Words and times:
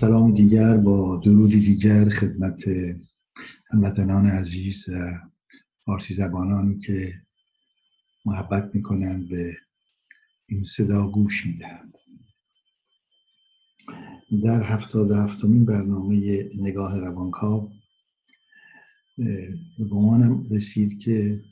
سلام 0.00 0.34
دیگر 0.34 0.76
با 0.76 1.20
درودی 1.24 1.60
دیگر 1.60 2.08
خدمت 2.08 2.64
هموطنان 3.70 4.26
عزیز 4.26 4.88
و 4.88 5.12
فارسی 5.84 6.14
زبانانی 6.14 6.78
که 6.78 7.14
محبت 8.24 8.70
می‌کنند 8.74 9.28
به 9.28 9.56
این 10.48 10.62
صدا 10.62 11.08
گوش 11.08 11.46
می‌دهند. 11.46 11.98
در 14.44 14.62
هفتاد 14.62 15.10
هفتمین 15.10 15.64
برنامه 15.64 16.50
نگاه 16.54 17.00
روانکاو 17.00 17.70
به 19.78 19.84
گمانم 19.90 20.46
رسید 20.50 20.98
که 20.98 21.42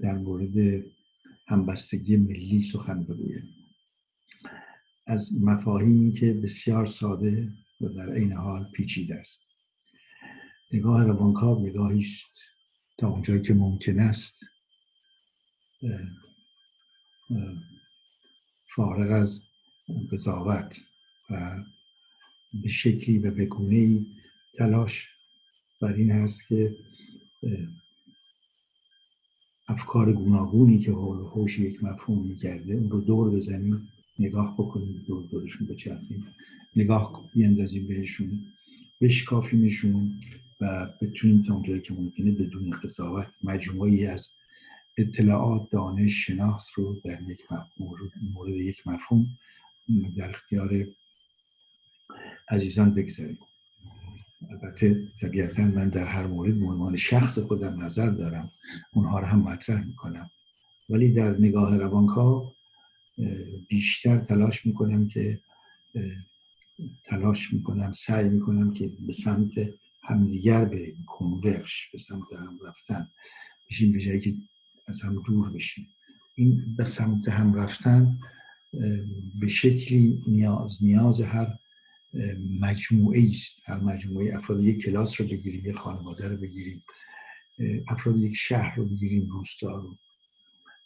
در 0.00 0.18
مورد 0.18 0.84
همبستگی 1.46 2.16
ملی 2.16 2.62
سخن 2.62 3.04
بگویم. 3.04 3.57
از 5.08 5.42
مفاهیمی 5.42 6.12
که 6.12 6.32
بسیار 6.32 6.86
ساده 6.86 7.52
و 7.80 7.88
در 7.88 8.12
عین 8.12 8.32
حال 8.32 8.64
پیچیده 8.64 9.14
است. 9.14 9.48
نگاه 10.72 11.04
روانکاو 11.04 11.66
نگاهی 11.66 12.00
است 12.00 12.40
تا 12.98 13.08
اونجایی 13.08 13.42
که 13.42 13.54
ممکن 13.54 13.98
است. 13.98 14.44
فارغ 18.74 19.10
از 19.10 19.42
قضاوت 20.12 20.80
و 21.30 21.64
به 22.62 22.68
شکلی 22.68 23.18
و 23.18 23.30
به 23.30 23.48
تلاش 24.58 25.08
بر 25.80 25.92
این 25.92 26.10
هست 26.10 26.48
که 26.48 26.76
افکار 29.68 30.12
گوناگونی 30.12 30.78
که 30.78 30.92
حول 30.92 31.26
حوش 31.26 31.58
یک 31.58 31.84
مفهوم 31.84 32.26
میگرده 32.26 32.74
اون 32.74 32.90
رو 32.90 33.00
دور 33.00 33.30
بزنیم 33.30 33.88
نگاه 34.18 34.54
بکنیم 34.54 35.04
دور 35.06 35.26
دورشون 35.26 35.66
بچرخیم 35.66 36.26
نگاه 36.76 37.30
بیندازیم 37.34 37.86
بهشون 37.86 38.44
بشکافیمشون 39.00 40.20
و 40.60 40.88
بتونیم 41.02 41.42
تا 41.42 41.54
اونجایی 41.54 41.80
که 41.80 41.94
ممکنه 41.94 42.30
بدون 42.30 42.70
قضاوت 42.70 43.26
مجموعی 43.44 44.06
از 44.06 44.28
اطلاعات 44.96 45.70
دانش 45.70 46.26
شناخت 46.26 46.72
رو 46.74 46.96
در 47.04 47.22
یک 47.22 47.38
مورد, 47.80 48.10
مورد 48.34 48.54
یک 48.54 48.86
مفهوم 48.86 49.26
در 50.16 50.30
اختیار 50.30 50.86
عزیزان 52.48 52.94
بگذاریم. 52.94 53.38
البته 54.50 55.06
طبیعتا 55.20 55.62
من 55.62 55.88
در 55.88 56.06
هر 56.06 56.26
مورد 56.26 56.62
عنوان 56.62 56.96
شخص 56.96 57.38
خودم 57.38 57.82
نظر 57.82 58.10
دارم. 58.10 58.50
اونها 58.92 59.20
رو 59.20 59.26
هم 59.26 59.42
مطرح 59.42 59.86
می‌کنم. 59.86 60.30
ولی 60.88 61.12
در 61.12 61.30
نگاه 61.38 61.76
روانکاو 61.76 62.52
بیشتر 63.68 64.18
تلاش 64.18 64.66
می‌کنم 64.66 65.08
که 65.08 65.40
تلاش 67.04 67.52
می‌کنم 67.52 67.92
سعی 67.92 68.28
می‌کنم 68.28 68.74
که 68.74 68.90
به 69.06 69.12
سمت 69.12 69.52
همدیگر 70.02 70.64
بریم 70.64 71.04
کنورش 71.06 71.88
به 71.92 71.98
سمت 71.98 72.32
هم 72.32 72.58
رفتن. 72.66 73.08
بشیم 73.70 73.92
به 73.92 74.00
جایی 74.00 74.20
که 74.20 74.34
از 74.86 75.02
هم 75.02 75.22
دور 75.26 75.50
بشیم. 75.50 75.88
این 76.34 76.76
به 76.76 76.84
سمت 76.84 77.28
هم 77.28 77.54
رفتن 77.54 78.18
به 79.40 79.48
شکلی 79.48 80.22
نیاز 80.26 80.78
نیاز 80.84 81.20
هر 81.20 81.58
مجموعه 82.60 83.28
است. 83.30 83.62
هر 83.64 83.80
مجموعه 83.80 84.36
افراد 84.36 84.60
یک 84.60 84.82
کلاس 84.84 85.20
رو 85.20 85.26
بگیریم 85.26 85.66
یک 85.66 85.76
خانواده 85.76 86.28
رو 86.28 86.36
بگیریم 86.36 86.82
افراد 87.88 88.16
یک 88.16 88.36
شهر 88.36 88.76
رو 88.76 88.84
بگیریم 88.84 89.30
روستا 89.30 89.76
رو. 89.76 89.96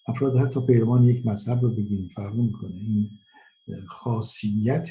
افراد 0.07 0.37
حتی 0.37 0.61
پیروان 0.61 1.05
یک 1.05 1.27
مذهب 1.27 1.63
رو 1.63 1.69
بگیریم 1.71 2.11
فرق 2.15 2.35
می‌کنه 2.35 2.75
این 2.75 3.11
خاصیت 3.87 4.89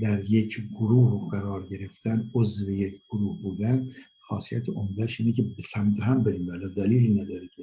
در 0.00 0.30
یک 0.30 0.60
گروه 0.70 1.30
قرار 1.30 1.66
گرفتن 1.66 2.30
عضو 2.34 2.72
یک 2.72 3.00
گروه 3.08 3.42
بودن 3.42 3.88
خاصیت 4.20 4.68
عمدهش 4.68 5.20
اینه 5.20 5.32
که 5.32 5.42
به 5.42 5.62
سمت 5.62 6.00
هم 6.00 6.22
بریم. 6.22 6.48
ولی 6.48 6.74
دلیلی 6.74 7.08
نداره 7.08 7.48
که 7.56 7.62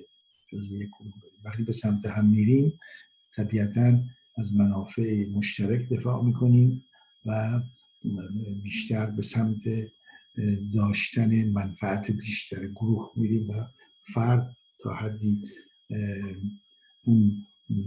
جزو 0.51 0.75
یک 0.75 0.89
گروه 0.99 1.13
بریم. 1.21 1.41
وقتی 1.45 1.63
به 1.63 1.73
سمت 1.73 2.05
هم 2.05 2.25
میریم 2.25 2.73
طبیعتا 3.35 3.99
از 4.37 4.55
منافع 4.55 5.25
مشترک 5.25 5.89
دفاع 5.89 6.23
می‌کنیم 6.23 6.83
و 7.25 7.61
بیشتر 8.63 9.05
به 9.05 9.21
سمت 9.21 9.61
داشتن 10.73 11.49
منفعت 11.49 12.11
بیشتر 12.11 12.67
گروه 12.67 13.11
میریم 13.15 13.49
و 13.49 13.53
فرد 14.13 14.55
تا 14.83 14.93
حدی 14.93 15.43
اون 17.03 17.45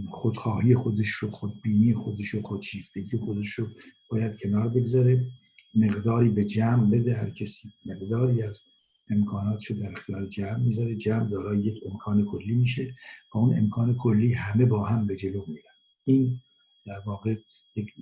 خودخواهی 0.09 0.75
خودش 0.75 1.09
رو 1.09 1.31
خودبینی 1.31 1.93
خودش 1.93 2.27
رو 2.27 2.41
خودشیفتگی 2.41 3.17
خودش 3.17 3.49
رو 3.49 3.67
باید 4.09 4.37
کنار 4.43 4.69
بگذاره. 4.69 5.27
مقداری 5.75 6.29
به 6.29 6.45
جمع 6.45 6.89
بده 6.89 7.15
هر 7.15 7.29
کسی 7.29 7.73
مقداری 7.85 8.43
از 8.43 8.59
امکاناتش 9.09 9.71
رو 9.71 9.77
در 9.77 9.91
اختیار 9.91 10.25
جمع 10.27 10.57
می‌ذاره. 10.57 10.95
جمع 10.95 11.29
دارای 11.29 11.59
یک 11.59 11.83
امکان 11.91 12.25
کلی 12.25 12.55
میشه 12.55 12.95
و 13.33 13.37
اون 13.37 13.57
امکان 13.57 13.95
کلی 13.95 14.33
همه 14.33 14.65
با 14.65 14.85
هم 14.85 15.07
به 15.07 15.15
جلو 15.15 15.45
میرن. 15.47 15.73
این 16.03 16.39
در 16.85 16.99
واقع 17.05 17.35
یک 17.75 17.93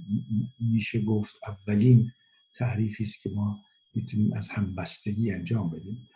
میشه 0.60 1.02
گفت 1.02 1.40
اولین 1.48 2.12
تعریفی 2.56 3.04
است 3.04 3.22
که 3.22 3.30
ما 3.30 3.60
می‌تونیم 3.96 4.34
از 4.34 4.50
همبستگی 4.50 5.32
انجام 5.32 5.70
بدیم. 5.70 6.08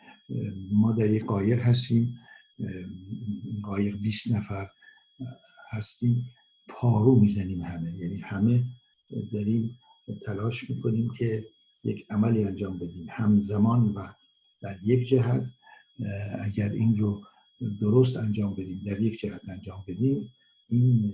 ما 0.71 0.91
در 0.91 1.09
یک 1.09 1.25
قایق 1.25 1.59
هستیم. 1.59 2.19
قایق 3.63 3.95
20 3.97 4.31
نفر 4.31 4.67
هستیم 5.71 6.25
پارو 6.67 7.19
می‌زنیم 7.19 7.61
همه. 7.61 7.93
یعنی 7.93 8.17
همه 8.17 8.63
داریم 9.31 9.77
تلاش 10.25 10.69
می‌کنیم 10.69 11.09
که 11.17 11.45
یک 11.83 12.05
عملی 12.09 12.43
انجام 12.43 12.77
بدیم. 12.77 13.07
همزمان 13.09 13.89
و 13.89 14.07
در 14.61 14.77
یک 14.83 15.07
جهت 15.07 15.47
اگر 16.39 16.69
این 16.69 16.97
رو 16.97 17.21
درست 17.81 18.17
انجام 18.17 18.53
بدیم 18.53 18.81
در 18.85 19.01
یک 19.01 19.19
جهت 19.19 19.49
انجام 19.49 19.83
بدیم 19.87 20.29
این 20.69 21.13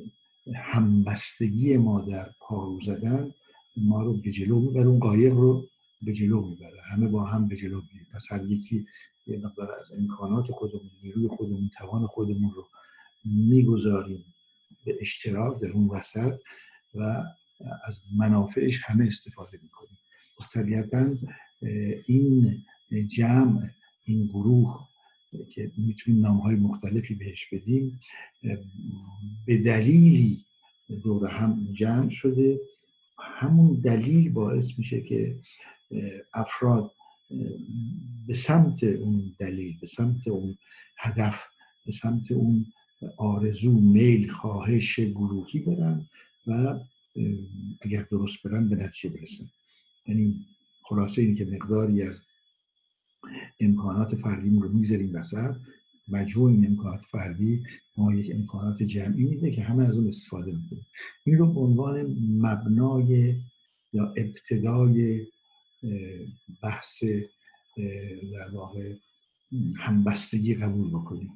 همبستگی 0.55 1.77
ما 1.77 2.01
در 2.01 2.29
پارو 2.39 2.79
زدن 2.81 3.31
ما 3.77 4.01
رو 4.01 4.13
به 4.13 4.31
جلو 4.31 4.59
می‌بره 4.59 4.85
اون 4.85 4.99
قایق 4.99 5.33
رو 5.33 5.67
به 6.01 6.13
جلو 6.13 6.49
می‌بره. 6.49 6.81
همه 6.91 7.07
با 7.07 7.25
هم 7.25 7.47
به 7.47 7.55
جلو 7.55 7.81
می‌بره 7.81 8.07
پس 8.13 8.25
هر 8.29 8.45
یکی 8.45 8.85
یه 9.27 9.37
مقدار 9.37 9.71
از 9.79 9.91
امکانات 9.93 10.51
خودمون 10.51 10.91
نیروی 11.03 11.27
خودمون 11.27 11.69
توان 11.77 12.07
خودمون 12.07 12.51
رو 12.51 12.67
می‌گذاریم 13.25 14.25
به 14.85 14.97
اشتراک 14.99 15.61
در 15.61 15.71
اون 15.71 15.87
وسط 15.87 16.39
و 16.95 17.23
از 17.85 18.01
منافعش 18.17 18.79
همه 18.83 19.05
استفاده 19.05 19.59
می‌کنیم. 19.63 19.97
طبیعتا 20.53 21.15
این 22.07 22.65
جمع 23.07 23.69
این 24.05 24.25
گروه 24.25 24.87
که 25.53 25.71
می‌تونیم 25.77 26.21
نام 26.21 26.37
های 26.37 26.55
مختلفی 26.55 27.15
بهش 27.15 27.47
بدیم 27.51 27.99
به 29.45 29.57
دلیلی 29.57 30.45
دور 31.03 31.27
هم 31.27 31.67
جمع 31.73 32.09
شده. 32.09 32.59
همون 33.19 33.81
دلیل 33.81 34.29
باعث 34.29 34.79
میشه 34.79 35.01
که 35.01 35.39
افراد 36.33 36.91
به 38.27 38.33
سمت 38.33 38.83
اون 38.83 39.35
دلیل 39.39 39.79
به 39.81 39.87
سمت 39.87 40.27
اون 40.27 40.57
هدف 40.97 41.43
به 41.85 41.91
سمت 41.91 42.31
اون 42.31 42.65
آرزو 43.17 43.79
میل 43.79 44.29
خواهش 44.29 44.99
گروهی 44.99 45.59
برن 45.59 46.07
و 46.47 46.79
اگر 47.81 48.07
درست 48.11 48.43
برن 48.43 48.69
به 48.69 48.75
نتیجه 48.75 49.15
برسن. 49.15 49.45
یعنی 50.07 50.45
خلاصه 50.83 51.21
این 51.21 51.35
که 51.35 51.45
مقداری 51.45 52.01
از 52.01 52.21
امکانات 53.59 54.15
فردیمون 54.15 54.61
رو 54.61 54.69
می‌ذاریم 54.73 55.15
وسط. 55.15 55.55
مجموع 56.07 56.51
این 56.51 56.65
امکانات 56.67 57.01
فردی 57.01 57.63
ما 57.97 58.15
یک 58.15 58.35
امکانات 58.35 58.83
جمعی 58.83 59.25
میده 59.25 59.51
که 59.51 59.63
همه 59.63 59.83
از 59.83 59.97
اون 59.97 60.07
استفاده 60.07 60.51
می‌کنیم. 60.51 60.85
این 61.25 61.37
رو 61.37 61.53
به 61.53 61.59
عنوان 61.59 62.01
مبنای 62.37 63.35
یا 63.93 64.13
ابتدای 64.17 65.27
بحث 66.63 67.03
در 68.33 68.49
واقع 68.53 68.95
همبستگی 69.79 70.55
قبول 70.55 70.89
بکنیم. 70.89 71.31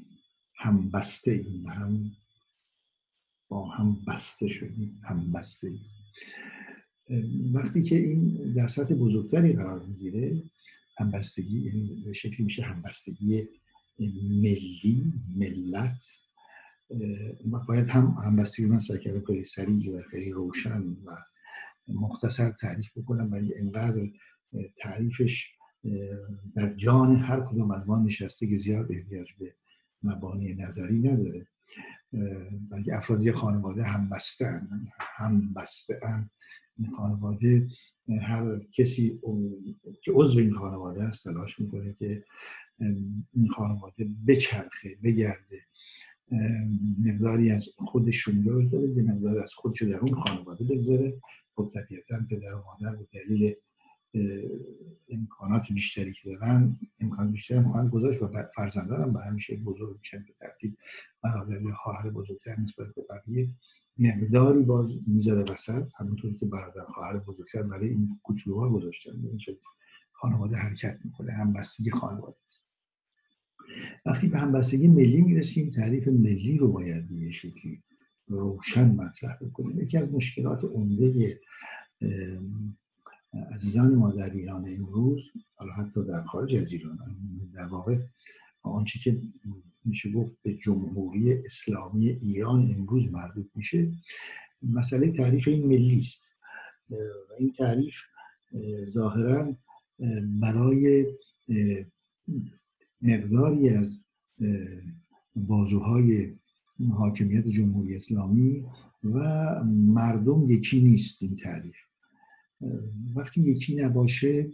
هم 0.57 0.91
بسته 0.91 1.31
ایم 1.31 1.67
هم 1.67 2.11
با 3.49 3.69
هم 3.69 4.05
بسته 4.07 4.47
شدیم 4.47 5.01
هم 5.03 5.31
بسته 5.31 5.67
ایم 5.67 5.79
وقتی 7.53 7.83
که 7.83 7.95
این 7.95 8.53
در 8.53 8.67
سطح 8.67 8.93
بزرگتری 8.93 9.53
قرار 9.53 9.85
می‌گیره 9.85 10.43
همبستگی 10.97 11.59
یعنی 11.59 12.13
شکلی 12.13 12.45
میشه 12.45 12.63
همبستگی 12.63 13.47
ملی 14.41 15.13
ملت. 15.35 16.03
باید 17.67 17.87
هم 17.87 18.17
همبستگی 18.25 18.65
من 18.65 18.79
سعی 18.79 18.99
کردم 18.99 19.25
خیلی 19.25 19.43
سریع 19.43 19.91
و 19.91 20.01
خیلی 20.11 20.31
روشن 20.31 20.81
و 20.81 21.11
مختصر 21.87 22.51
تعریف 22.51 22.97
بکنم 22.97 23.31
ولی 23.31 23.53
انقدر 23.55 24.07
تعریفش 24.75 25.51
در 26.55 26.73
جان 26.73 27.15
هر 27.15 27.39
کدوم 27.39 27.71
از 27.71 27.87
ما 27.87 27.99
نشسته 27.99 28.47
که 28.47 28.55
زیاد 28.55 28.91
احتیاج 28.91 29.33
به 29.39 29.55
مبانی 30.03 30.53
نظری 30.53 30.99
نداره. 30.99 31.47
بلکه 32.69 32.97
افراد 32.97 33.23
یه 33.23 33.31
خانواده 33.31 33.83
هم 33.83 34.09
بسته 34.09 34.61
هم 34.99 35.53
بسته 35.53 35.99
این 36.77 36.91
خانواده 36.95 37.67
هر 38.21 38.59
کسی 38.71 39.19
که 40.03 40.11
عضو 40.11 40.39
این 40.39 40.53
خانواده 40.53 41.03
است 41.03 41.23
تلاش 41.23 41.59
می‌کنه 41.59 41.93
که 41.93 42.23
این 43.33 43.49
خانواده 43.49 44.09
بچرخه 44.27 44.97
بگرده. 45.03 45.61
مقداری 47.05 47.51
از 47.51 47.69
خودشون 47.77 48.43
رو 48.43 48.61
بذاره 48.61 48.89
یه 48.89 49.03
مقداری 49.03 49.39
از 49.39 49.53
خودش 49.53 49.81
در 49.81 49.99
اون 49.99 50.13
خانواده 50.13 50.63
بگذاره. 50.63 51.21
خب 51.55 51.69
طبیعتا 51.73 52.15
پدر 52.29 52.53
و 52.53 52.63
مادر 52.65 52.95
به 52.95 53.07
دلیل 53.13 53.55
امکانات 55.09 55.71
بیشتری 55.71 56.13
که 56.13 56.29
دارن 56.29 56.79
امکان 56.99 57.31
بیشتری 57.31 57.59
مقابل 57.59 57.89
گذاشت 57.89 58.21
و 58.21 58.27
فرزندان 58.55 59.01
هم 59.01 59.13
به 59.13 59.19
همیشه 59.19 59.55
بزرگ 59.55 59.97
میشن 59.99 60.17
به 60.17 60.33
ترتیب. 60.39 60.77
برادر 61.23 61.61
یا 61.61 61.75
خواهر 61.75 62.09
بزرگتر 62.09 62.59
نسبت 62.59 62.87
به 62.95 63.05
بقیه. 63.09 63.49
مقداری 63.97 64.63
باز 64.63 64.99
می‌ذاره 65.07 65.43
وسط 65.51 65.87
همونطوری 65.99 66.35
که 66.35 66.45
برادر 66.45 66.85
خواهر 66.85 67.17
بزرگتر 67.17 67.63
برای 67.63 67.89
این 67.89 68.19
کوچولوها 68.23 68.69
گذاشتن. 68.69 69.11
این 69.11 69.39
خانواده 70.11 70.55
حرکت 70.55 70.99
می‌کنه 71.03 71.31
همبستگی 71.33 71.91
خانواده 71.91 72.37
است. 72.47 72.69
وقتی 74.05 74.27
به 74.27 74.37
همبستگی 74.37 74.87
ملی 74.87 75.21
می‌رسیم 75.21 75.71
تعریف 75.71 76.07
ملی 76.07 76.57
رو 76.57 76.71
باید 76.71 77.09
به 77.09 77.31
شکلی 77.31 77.83
روشن 78.27 78.91
مطرح 78.91 79.37
بکنیم. 79.41 79.81
یکی 79.81 79.97
از 79.97 80.13
مشکلات 80.13 80.63
عمده 80.63 81.39
عزیزان 83.53 83.95
ما 83.95 84.11
در 84.11 84.29
ایران 84.29 84.69
امروز 84.69 85.31
حالا 85.55 85.73
حتی 85.73 86.03
در 86.03 86.23
خارج 86.23 86.55
از 86.55 86.71
ایران 86.71 86.97
در 87.53 87.65
واقع 87.65 87.99
آنچه 88.61 88.99
که 88.99 89.21
میشه 89.85 90.11
گفت 90.11 90.37
به 90.43 90.53
جمهوری 90.53 91.33
اسلامی 91.33 92.09
ایران 92.09 92.75
امروز 92.75 93.11
مربوط 93.11 93.45
میشه 93.55 93.91
مسئله 94.63 95.11
تعریف 95.11 95.47
این 95.47 95.67
ملی 95.67 95.99
است. 95.99 96.35
و 96.89 96.95
این 97.39 97.51
تعریف 97.51 97.95
ظاهرا 98.85 99.55
برای 100.41 101.05
مقداری 103.01 103.69
از 103.69 104.05
بازوهای 105.35 106.33
حاکمیت 106.89 107.47
جمهوری 107.47 107.95
اسلامی 107.95 108.65
و 109.03 109.19
مردم 109.65 110.49
یکی 110.49 110.81
نیست 110.81 111.23
این 111.23 111.35
تعریف 111.35 111.75
وقتی 113.15 113.41
یکی 113.41 113.75
نباشه 113.75 114.49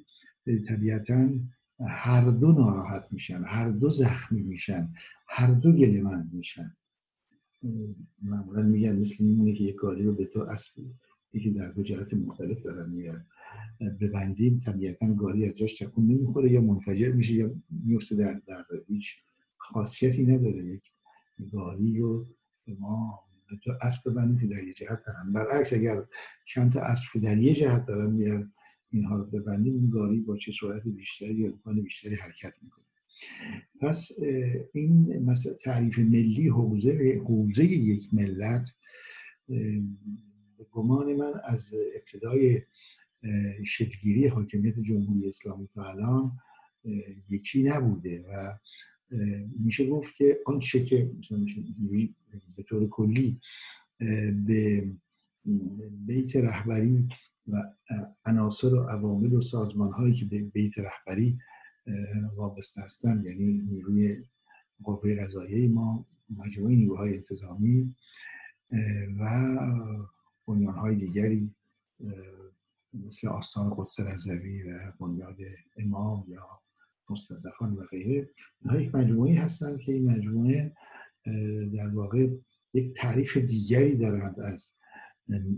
طبیعتا 0.68 1.30
هر 1.88 2.30
دو 2.30 2.52
ناراحت 2.52 3.08
میشن 3.12 3.44
هر 3.46 3.70
دو 3.70 3.90
زخمی 3.90 4.42
میشن 4.42 4.94
هر 5.28 5.52
دو 5.52 5.72
گلمند 5.72 6.34
میشن. 6.34 6.76
معمولا 8.24 8.62
میگن 8.62 9.00
مثل 9.00 9.24
میمونه 9.24 9.54
که 9.54 9.64
یک 9.64 9.76
گاری 9.76 10.04
رو 10.04 10.14
به 10.16 10.26
تو 10.26 10.40
اسب 10.40 10.74
یکی 11.34 11.52
در 11.52 11.72
دو 11.72 11.84
جهت 11.84 12.14
مختلف 12.14 12.62
دارن 12.62 12.90
میگن. 12.90 13.26
ببندیم 14.02 14.60
طبیعتا 14.60 15.14
گاری 15.14 15.46
از 15.46 15.54
جاش 15.54 15.78
تکون 15.78 16.08
نمی‌خوره 16.08 16.52
یا 16.52 16.62
منفجر 16.62 17.12
میشه 17.12 17.34
یا 17.34 17.56
میفته 17.70 18.16
در 18.16 18.42
در 18.48 18.66
هیچ 18.88 19.16
خاصیتی 19.58 20.26
نداره. 20.26 20.66
یک 20.66 20.92
گاری 21.52 22.00
رو 22.00 22.28
ما 22.80 23.20
تو 23.64 23.72
اسب 23.82 24.10
ببندیم 24.10 24.40
که 24.40 24.48
در 24.48 24.64
یه 24.64 24.74
جهت 24.74 25.04
دارن. 25.08 25.34
برعکس 25.34 25.74
اگر 25.74 26.04
چند 26.46 26.72
تا 26.72 26.82
اسب 26.82 27.04
که 27.14 27.20
در 27.20 27.38
یه 27.38 27.54
جهت 27.54 27.86
دارن 27.86 28.12
میرن 28.12 28.54
اینها 28.90 29.16
رو 29.16 29.26
ببندیم 29.26 29.74
این 29.74 29.90
گاری 29.90 30.20
با 30.20 30.38
چه 30.38 30.52
سرعت 30.62 30.84
بیشتری 30.88 31.34
یا 31.34 31.48
امکان 31.48 31.82
بیشتری 31.82 32.16
حرکت 32.16 32.54
می‌کنه. 32.62 32.86
پس 33.82 34.12
این 34.74 35.24
مثلا 35.26 35.54
تعریف 35.54 36.00
ملی 36.00 36.48
حوزه 36.48 37.22
حوزه 37.26 37.66
یک 37.66 38.14
ملت 38.14 38.74
به 40.58 40.66
گمان 40.72 41.16
من 41.16 41.34
از 41.46 41.74
ابتدای 41.96 42.62
شکلگیری 43.66 44.28
حاکمیت 44.28 44.80
جمهوری 44.80 45.28
اسلامی 45.28 45.68
تا 45.68 45.90
الان 45.90 46.32
یکی 47.30 47.64
نبوده 47.64 48.26
و 48.30 48.58
میشه 49.60 49.90
گفت 49.90 50.16
که 50.16 50.40
آنچه 50.46 50.84
که 50.84 51.12
مثلا 51.20 51.46
به 52.56 52.64
طور 52.64 52.90
کلی 52.90 53.40
به 54.46 54.90
بیت 55.92 56.36
رهبری 56.36 57.08
و 57.48 57.64
عناصر 58.26 58.74
و 58.74 58.84
عوامل 58.84 59.34
و 59.34 59.42
سازمان 59.42 59.92
هایی 59.92 60.14
که 60.14 60.26
به 60.26 60.42
بیت 60.44 60.74
رهبری 60.78 61.40
وابسته 62.36 62.82
هستن 62.82 63.24
یعنی 63.26 63.54
نیروی 63.54 64.24
قوه 64.84 65.16
قضاییه 65.24 65.70
ما 65.70 66.06
مجموعه 66.38 66.76
نیروهای 66.76 67.16
انتظامی 67.16 67.96
و 69.20 69.56
بنیان 70.48 70.74
های 70.74 70.96
دیگری 70.96 71.56
مثل 72.94 73.28
آستان 73.28 73.74
قدس 73.78 74.00
رضوی 74.00 74.64
و 74.64 74.94
بنیاد 75.00 75.38
امام 75.78 76.26
یا 76.28 76.62
مستضعفان 77.12 77.74
و 77.74 77.86
غیره 77.86 78.30
اینها 78.62 78.82
یک 78.82 78.96
مجموعه 78.96 79.40
هستند 79.40 79.80
که 79.80 79.94
این 79.94 80.12
مجموعه 80.12 80.76
در 81.74 81.90
واقع 81.94 82.28
یک 82.74 82.94
تعریف 82.96 83.38
دیگری 83.38 83.96
دارند 83.96 84.40
از 84.40 84.74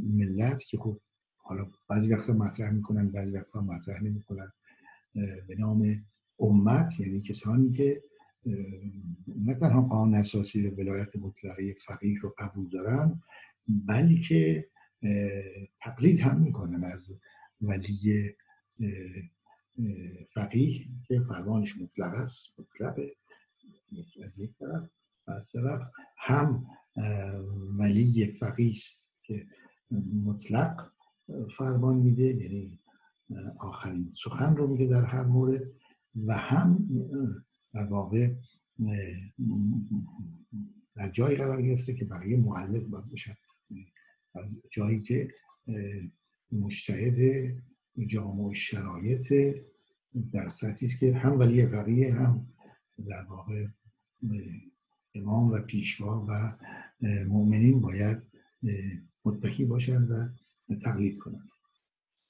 ملت 0.03 0.63
که 0.63 0.77
خب 0.77 1.00
حالا 1.38 1.71
بعضی 1.89 2.13
وقتا 2.13 2.33
مطرح 2.33 2.71
می‌کنن 2.71 3.11
بعضی 3.11 3.31
وقتا 3.31 3.61
مطرح 3.61 4.03
نمی‌کنن. 4.03 4.51
به 5.47 5.55
نام 5.59 6.05
امت 6.39 7.00
یعنی 7.00 7.21
کسانی 7.21 7.71
که 7.71 8.03
نه 9.27 9.53
تنها 9.53 9.81
قانون 9.81 10.15
اساسی 10.15 10.67
و 10.67 10.75
ولایت 10.75 11.15
مطلقه 11.15 11.75
فقیه 11.85 12.19
رو 12.19 12.35
قبول 12.38 12.69
دارن 12.69 13.21
بلکه 13.67 14.69
تقلید 15.81 16.19
هم 16.19 16.41
می‌کنن 16.41 16.83
از 16.83 17.11
ولی 17.61 18.35
فقیه 20.34 20.88
که 21.08 21.20
فرمانش 21.20 21.77
مطلق 21.77 22.13
است 22.13 22.60
مطلقه 22.60 23.15
از 24.24 24.39
یک 24.39 24.51
طرف 24.60 24.89
از 25.27 25.51
طرف 25.51 25.82
هم 26.18 26.65
ولی 27.80 28.32
فقیه 28.32 28.70
است 28.70 29.10
که 29.24 29.48
مطلق 30.25 30.92
فرمان 31.58 31.96
میده 31.96 32.24
یعنی 32.24 32.80
آخرین 33.60 34.12
سخن 34.12 34.56
رو 34.56 34.68
میگه 34.68 34.86
در 34.86 35.06
هر 35.06 35.24
مورد 35.24 35.62
و 36.25 36.34
هم 36.38 36.88
در 37.74 37.86
واقع 37.86 38.34
در 40.96 41.10
جایی 41.12 41.38
قرار 41.38 41.62
گرفته 41.62 41.94
که 41.94 42.06
بقیه 42.06 42.38
معلق 42.38 42.84
باید 42.84 43.06
باشن 43.06 43.36
جایی 44.72 45.01
که 45.01 45.34
مشتهد 46.51 47.18
جامع 48.07 48.53
شرایط 48.53 49.33
در 50.31 50.50
سطحی 50.50 50.88
است 50.88 51.00
که 51.00 51.13
هم 51.13 51.39
ولی 51.39 51.67
فقیه 51.67 52.13
هم 52.13 52.47
در 53.07 53.25
واقع 53.29 53.67
امام 55.15 55.51
و 55.51 55.59
پیشوا 55.59 56.25
و 56.29 56.55
مؤمنین 57.27 57.81
باید 57.81 58.17
متکی 59.25 59.65
باشند 59.65 60.12
و 60.69 60.75
تقلید 60.75 61.17
کنند. 61.17 61.50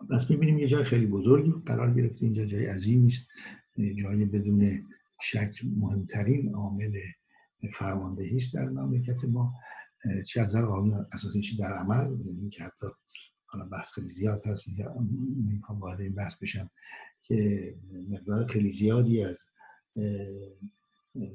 پس 0.09 0.31
می‌بینیم 0.31 0.57
یه 0.57 0.67
جای 0.67 0.83
خیلی 0.83 1.05
بزرگی 1.05 1.53
قرار 1.65 1.93
گرفته 1.93 2.25
اینجا 2.25 2.45
جای 2.45 2.65
عظیمی 2.65 3.07
است 3.07 3.27
جای 3.95 4.25
بدون 4.25 4.87
شک 5.21 5.55
مهمترین 5.77 6.55
عامل 6.55 6.99
فرماندهی 7.73 8.35
است 8.35 8.55
در 8.55 8.69
مملکت 8.69 9.23
ما. 9.23 9.53
چه 10.27 10.41
از 10.41 10.55
در 10.55 10.65
قانون 10.65 11.05
اساسی 11.13 11.41
چی 11.41 11.57
در 11.57 11.73
عمل 11.73 12.17
که 12.51 12.63
حتی 12.63 12.85
حالا 13.53 13.65
بحث 13.65 13.91
خیلی 13.91 14.07
زیاد 14.07 14.47
هست 14.47 14.67
نمی‌خوام 15.47 15.79
وارد 15.79 16.01
این 16.01 16.13
بحث 16.13 16.35
بشم 16.35 16.69
که 17.21 17.75
مقدار 18.09 18.47
خیلی 18.47 18.69
زیادی 18.69 19.23
از 19.23 19.45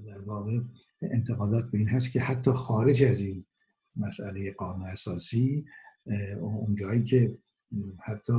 در 0.07 0.19
واقع 0.19 0.61
انتقادات 1.03 1.71
به 1.71 1.79
این 1.79 1.89
هست 1.89 2.13
که 2.13 2.21
حتی 2.21 2.53
خارج 2.53 3.03
از 3.05 3.21
این 3.21 3.45
مسئله 3.97 4.53
قانون 4.53 4.87
اساسی 4.87 5.67
اون 6.41 6.75
جایی 6.75 7.05
که 7.05 7.39
حتی 8.05 8.33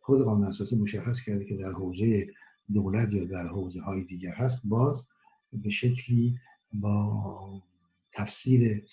خود 0.00 0.24
قانون 0.24 0.46
اساسی 0.46 0.76
مشخص 0.76 1.20
کرده 1.20 1.44
که 1.44 1.56
در 1.56 1.72
حوزه 1.72 2.26
دولت 2.72 3.14
یا 3.14 3.24
در 3.24 3.46
حوزه 3.46 3.80
های 3.80 4.04
دیگر 4.04 4.34
هست 4.34 4.60
باز 4.64 5.06
به 5.52 5.70
شکلی 5.70 6.38
با 6.72 7.62
تفسیر 8.12 8.86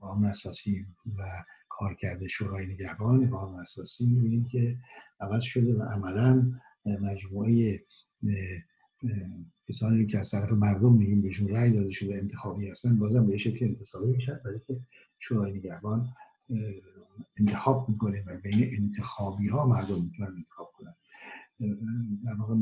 قانون 0.00 0.24
اساسی 0.24 0.86
و 1.18 1.44
کارکرد 1.78 2.26
شورای 2.26 2.66
نگهبان 2.66 3.30
قانون 3.30 3.60
اساسی 3.60 4.06
می‌بینیم 4.06 4.44
که 4.44 4.78
عوض 5.20 5.42
شده 5.42 5.74
و 5.74 5.82
عملا 5.82 6.52
مجموعه 6.86 7.80
کسانی 9.68 10.06
که 10.06 10.18
از 10.18 10.30
طرف 10.30 10.52
مردم 10.52 10.92
میگیم 10.92 11.22
بهشون 11.22 11.48
رأی 11.48 11.70
داده 11.70 11.90
شده 11.90 12.14
انتخابی 12.14 12.68
هستن 12.68 12.98
بازم 12.98 13.26
به 13.26 13.36
شکل 13.36 13.64
انتصابی 13.64 14.12
میشن 14.12 14.40
برای 14.44 14.60
که 14.66 14.80
شورای 15.18 15.52
نگهبان 15.52 16.08
انتخاب 17.38 17.88
می‌کنه 17.88 18.24
و 18.26 18.36
بین 18.40 18.70
انتخابی 18.78 19.48
ها 19.48 19.66
مردم 19.66 20.02
می‌تونن 20.02 20.36
انتخاب 20.36 20.72
کنن. 20.72 20.94
در 22.24 22.34
واقع 22.38 22.54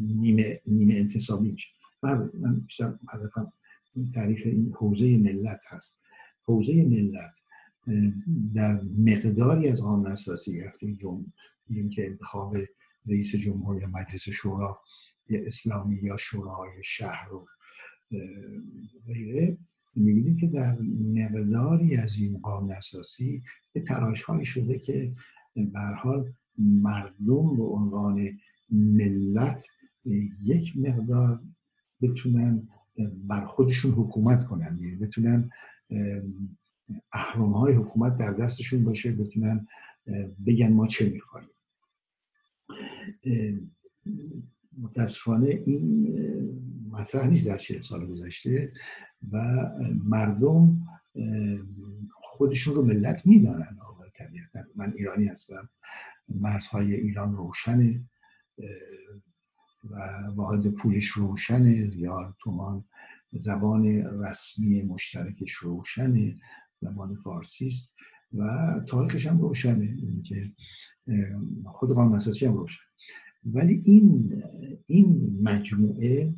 نیمه, 0.00 0.60
نیمه 0.66 0.94
انتصابی 0.94 1.50
میشه. 1.50 1.68
من 2.02 2.60
بیشتر 2.60 2.98
هدفم 3.08 3.52
تعریف 4.14 4.46
این 4.46 4.72
حوزه 4.76 5.16
ملت 5.18 5.60
هست. 5.68 5.98
حوزه 6.42 6.84
ملت 6.84 7.34
در 8.54 8.80
مقداری 8.98 9.68
از 9.68 9.82
قانون 9.82 10.06
اساسی 10.06 10.60
وقتی 10.60 10.96
جمع 10.96 11.24
که 11.92 12.06
انتخاب 12.06 12.56
رئیس 13.06 13.36
جمهور 13.36 13.80
یا 13.82 13.88
مجلس 13.88 14.28
شورا 14.28 14.80
اسلامی 15.30 15.96
یا 16.02 16.16
شورای 16.16 16.84
شهر 16.84 17.32
و 17.32 17.46
غیره. 19.06 19.58
می‌بینیم 19.94 20.36
که 20.36 20.46
در 20.46 20.78
مقداری 21.14 21.96
از 21.96 22.16
این 22.16 22.38
قانون 22.38 22.72
اساسی 22.72 23.42
به 23.72 23.80
تراش 23.80 24.22
هایی 24.22 24.44
شده 24.44 24.78
که 24.78 25.14
حال 25.98 26.32
مردم 26.58 27.56
به 27.56 27.62
عنوان 27.62 28.38
ملت 28.70 29.66
یک 30.44 30.76
مقدار 30.76 31.42
بتونن 32.00 32.68
بر 33.26 33.44
خودشون 33.44 33.92
حکومت 33.92 34.46
کنن. 34.46 34.78
یعنی 34.82 34.96
بتونن 34.96 35.50
احرام 37.12 37.52
های 37.52 37.74
حکومت 37.74 38.18
در 38.18 38.32
دستشون 38.32 38.84
باشه 38.84 39.12
بتونن 39.12 39.66
بگن 40.46 40.72
ما 40.72 40.86
چه 40.86 41.08
می‌خوایم. 41.08 41.48
متاسفانه 44.78 45.48
این 45.48 46.14
مطرح 46.90 47.26
نیست 47.26 47.46
در 47.46 47.56
چهل 47.56 47.80
سال 47.80 48.06
گذشته 48.06 48.72
و 49.32 49.38
مردم 50.04 50.80
خودشون 52.12 52.74
رو 52.74 52.84
ملت 52.84 53.26
می‌دانن. 53.26 53.78
طبیعتا 54.14 54.60
من 54.76 54.92
ایرانی 54.96 55.26
هستم 55.26 55.68
مرزهای 56.28 56.94
ایران 56.94 57.36
روشنه 57.36 58.04
و 59.84 59.96
واحد 60.34 60.68
پولش 60.68 61.06
روشنه 61.06 61.96
یا 61.96 62.36
تومان 62.40 62.84
زبان 63.32 63.86
رسمی 64.22 64.82
مشترکش 64.82 65.52
روشنه. 65.52 66.36
زبان 66.80 67.14
فارسی 67.14 67.66
است 67.66 67.94
و 68.34 68.44
تاریخش 68.86 69.26
هم 69.26 69.40
روشنه. 69.40 69.96
که 70.24 70.52
خود 71.66 71.90
قانون 71.90 72.16
اساسی 72.16 72.46
هم 72.46 72.54
روشن. 72.54 72.82
ولی 73.44 73.82
این 73.84 74.42
این 74.86 75.38
مجموعه 75.42 76.34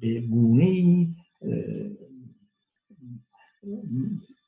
به 0.00 0.20
گونه 0.20 1.08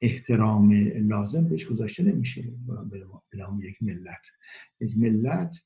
احترام 0.01 0.73
لازم 1.09 1.49
بهش 1.49 1.67
گذاشته 1.67 2.03
نمیشه. 2.03 2.53
به 3.31 3.39
نام 3.39 3.63
یک 3.63 3.83
ملت. 3.83 4.23
یک 4.81 4.99
ملت 4.99 5.57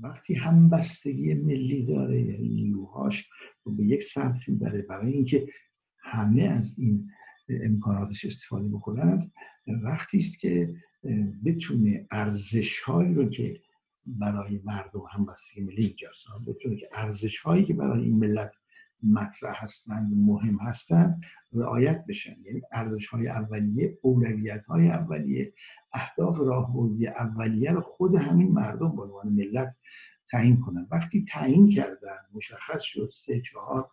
وقتی 0.00 0.34
همبستگی 0.34 1.34
ملی 1.34 1.82
داره 1.82 2.22
یعنی 2.22 2.48
نیروهاش 2.48 3.28
رو 3.64 3.74
به 3.74 3.84
یک 3.84 4.02
سمت 4.02 4.48
می‌بره 4.48 4.82
برای 4.82 5.12
اینکه 5.12 5.46
همه 6.02 6.42
از 6.42 6.78
این 6.78 7.10
امکاناتش 7.62 8.24
استفاده 8.24 8.68
بکنند 8.68 9.32
وقتی 9.82 10.18
است 10.18 10.38
که 10.38 10.74
بتونه 11.44 12.06
ارزش 12.10 12.80
هایی 12.80 13.14
رو 13.14 13.28
که 13.28 13.60
برای 14.06 14.60
مردم 14.64 15.02
همبستگی 15.10 15.60
ملی 15.60 15.86
اینجاست 15.86 16.24
بتونه 16.46 16.76
که 16.76 16.88
ارزش 16.92 17.38
هایی 17.38 17.64
که 17.64 17.74
برای 17.74 18.04
این 18.04 18.16
ملت 18.16 18.54
مطرح 19.02 19.64
هستند 19.64 20.12
مهم 20.16 20.58
هستند 20.60 21.24
رعایت 21.52 22.04
بشن. 22.08 22.36
یعنی 22.44 22.62
ارزش 22.72 23.06
های 23.06 23.28
اولیه 23.28 23.98
اولویت 24.02 24.64
های 24.64 24.88
اولیه 24.88 25.52
اهداف 25.92 26.38
راهبردی 26.38 27.06
اولیه 27.06 27.72
رو 27.72 27.80
خود 27.80 28.14
همین 28.14 28.52
مردم 28.52 28.96
به 28.96 29.02
عنوان 29.02 29.28
ملت 29.28 29.76
تعیین 30.30 30.60
کنن. 30.60 30.88
وقتی 30.90 31.24
تعیین 31.24 31.68
کردن 31.68 32.18
مشخص 32.32 32.82
شد 32.82 33.10
سه 33.12 33.40
چهار 33.40 33.90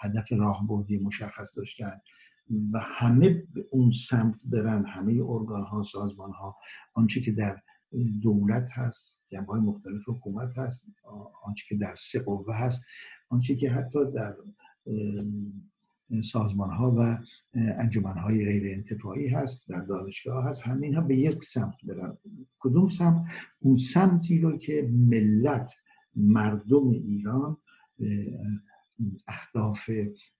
هدف 0.00 0.32
راهبردی 0.32 0.98
مشخص 0.98 1.58
داشتن. 1.58 2.00
و 2.72 2.78
همه 2.78 3.28
به 3.54 3.66
اون 3.70 3.92
سمت 4.08 4.42
برن 4.46 4.84
همه 4.84 5.12
ارگان 5.12 5.62
ها 5.62 5.82
سازمان 5.82 6.32
ها 6.32 6.56
آنچه 6.94 7.20
که 7.20 7.32
در 7.32 7.62
دولت 8.22 8.70
هست 8.72 9.22
جنبه 9.28 9.52
های 9.52 9.60
مختلف 9.60 10.08
حکومت 10.08 10.58
هست 10.58 10.86
آنچه 11.44 11.64
که 11.68 11.76
در 11.76 11.94
سه 11.94 12.20
قوه 12.20 12.56
هست 12.56 12.82
آنچه 13.28 13.56
که 13.56 13.70
حتی 13.70 13.98
در 14.14 14.36
سازمان 16.24 16.70
ها 16.70 16.94
و 16.98 17.18
انجمن 17.54 18.18
های 18.18 18.44
غیر 18.44 18.74
انتفاعی 18.74 19.28
هست 19.28 19.68
در 19.68 19.80
دانشگاه 19.80 20.44
هست 20.44 20.62
همین 20.62 20.94
ها 20.94 21.00
به 21.00 21.16
یک 21.16 21.44
سمت 21.44 21.76
برن. 21.84 22.18
کدوم 22.58 22.88
سمت؟ 22.88 23.24
اون 23.58 23.76
سمتی 23.76 24.38
رو 24.38 24.56
که 24.56 24.88
ملت 24.92 25.72
مردم 26.16 26.88
ایران 26.88 27.56
اهداف 29.28 29.90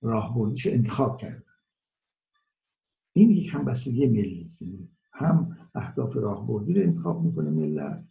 راهبردیش 0.02 0.66
انتخاب 0.66 1.16
کردن 1.16 1.42
این 3.18 3.30
یک 3.30 3.54
همبستگی 3.54 4.06
ملی 4.06 4.46
یعنی 4.60 4.88
هم 5.12 5.56
اهداف 5.74 6.16
راهبردی 6.16 6.74
رو 6.74 6.82
انتخاب 6.82 7.24
می‌کنه 7.24 7.50
ملت 7.50 8.04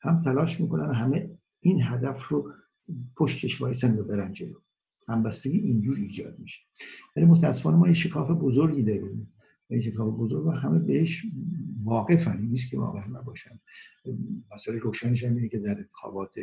هم 0.00 0.20
تلاش 0.20 0.60
می‌کنن 0.60 0.94
همه 0.94 1.38
این 1.60 1.82
هدف 1.82 2.28
رو 2.28 2.52
پشتش 3.16 3.60
وایسن 3.60 3.98
و 3.98 4.04
برن 4.04 4.32
جلو. 4.32 4.54
همبستگی 5.08 5.58
اینجور 5.58 5.96
ایجاد 5.96 6.38
میشه. 6.38 6.60
ولی 7.16 7.26
متاسفانه 7.26 7.76
ما 7.76 7.88
یه 7.88 7.94
شکاف 7.94 8.30
بزرگی 8.30 8.82
داریم. 8.82 9.32
این 9.70 9.80
شکاف 9.80 10.14
بزرگ 10.18 10.46
و 10.46 10.50
همه 10.50 10.78
بهش 10.78 11.26
واقفن. 11.84 12.40
نیست 12.42 12.70
که 12.70 12.78
واقع 12.78 13.08
نباشن. 13.08 13.60
مسئله 14.54 14.78
روشنش 14.78 15.24
هم 15.24 15.48
که 15.48 15.58
در 15.58 15.78
انتخابات 15.78 16.34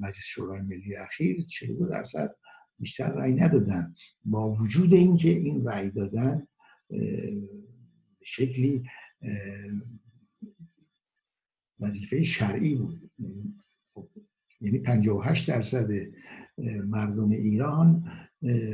مجلس 0.00 0.24
شورای 0.24 0.60
ملی 0.60 0.96
اخیر 0.96 1.42
42 1.42 1.86
درصد 1.86 2.36
بیشتر 2.78 3.12
رأی 3.12 3.34
ندادن. 3.34 3.94
با 4.24 4.52
وجود 4.52 4.92
اینکه 4.92 5.28
این 5.28 5.64
رأی 5.64 5.90
دادن 5.90 6.46
شکلی 8.22 8.84
وظیفه 11.80 12.22
شرعی 12.22 12.74
بود. 12.74 13.10
یعنی 14.60 14.78
58 14.78 15.48
درصد 15.48 15.90
مردم 16.84 17.30
ایران 17.30 18.04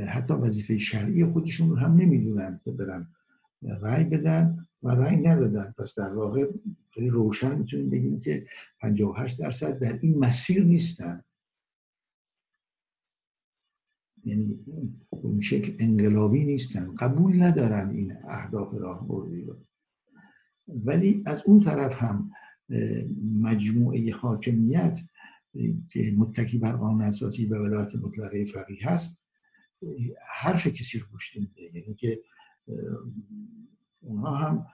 حتی 0.07 0.33
وظیفه 0.33 0.77
شرعی 0.77 1.25
خودشون 1.25 1.69
رو 1.69 1.75
هم 1.75 1.95
نمی‌دونن 1.95 2.59
که 2.65 2.71
برن 2.71 3.07
رأی 3.81 4.03
بدن 4.03 4.67
و 4.83 4.89
رأی 4.89 5.17
ندادن. 5.17 5.73
پس 5.77 5.95
در 5.99 6.13
واقع 6.13 6.51
خیلی 6.91 7.09
روشن 7.09 7.57
می‌تونیم 7.57 7.89
بگیم 7.89 8.19
که 8.19 8.47
58 8.79 9.39
درصد 9.39 9.79
در 9.79 9.99
این 10.01 10.17
مسیر 10.17 10.63
نیستن. 10.63 11.23
یعنی 14.25 14.59
اون 15.09 15.41
شکل 15.41 15.73
انقلابی 15.79 16.45
نیستن. 16.45 16.95
قبول 16.95 17.43
ندارن 17.43 17.89
این 17.89 18.13
اهداف 18.27 18.73
راهبردی 18.73 19.41
رو. 19.41 19.57
ولی 20.67 21.23
از 21.25 21.43
اون 21.45 21.59
طرف 21.59 22.03
هم 22.03 22.31
مجموعه 23.41 24.13
حاکمیت 24.13 24.99
که 25.89 26.13
متکی 26.17 26.57
بر 26.57 26.71
قانون 26.71 27.01
اساسی 27.01 27.45
و 27.45 27.63
ولایت 27.63 27.95
مطلقه 27.95 28.45
فقیه 28.45 28.89
هست 28.89 29.23
حرف 30.35 30.67
کسی 30.67 30.99
رو 30.99 31.05
گوش 31.11 31.37
نمیده. 31.37 31.61
یعنی 31.61 31.93
که 31.93 32.19
اونها 34.01 34.35
هم 34.35 34.65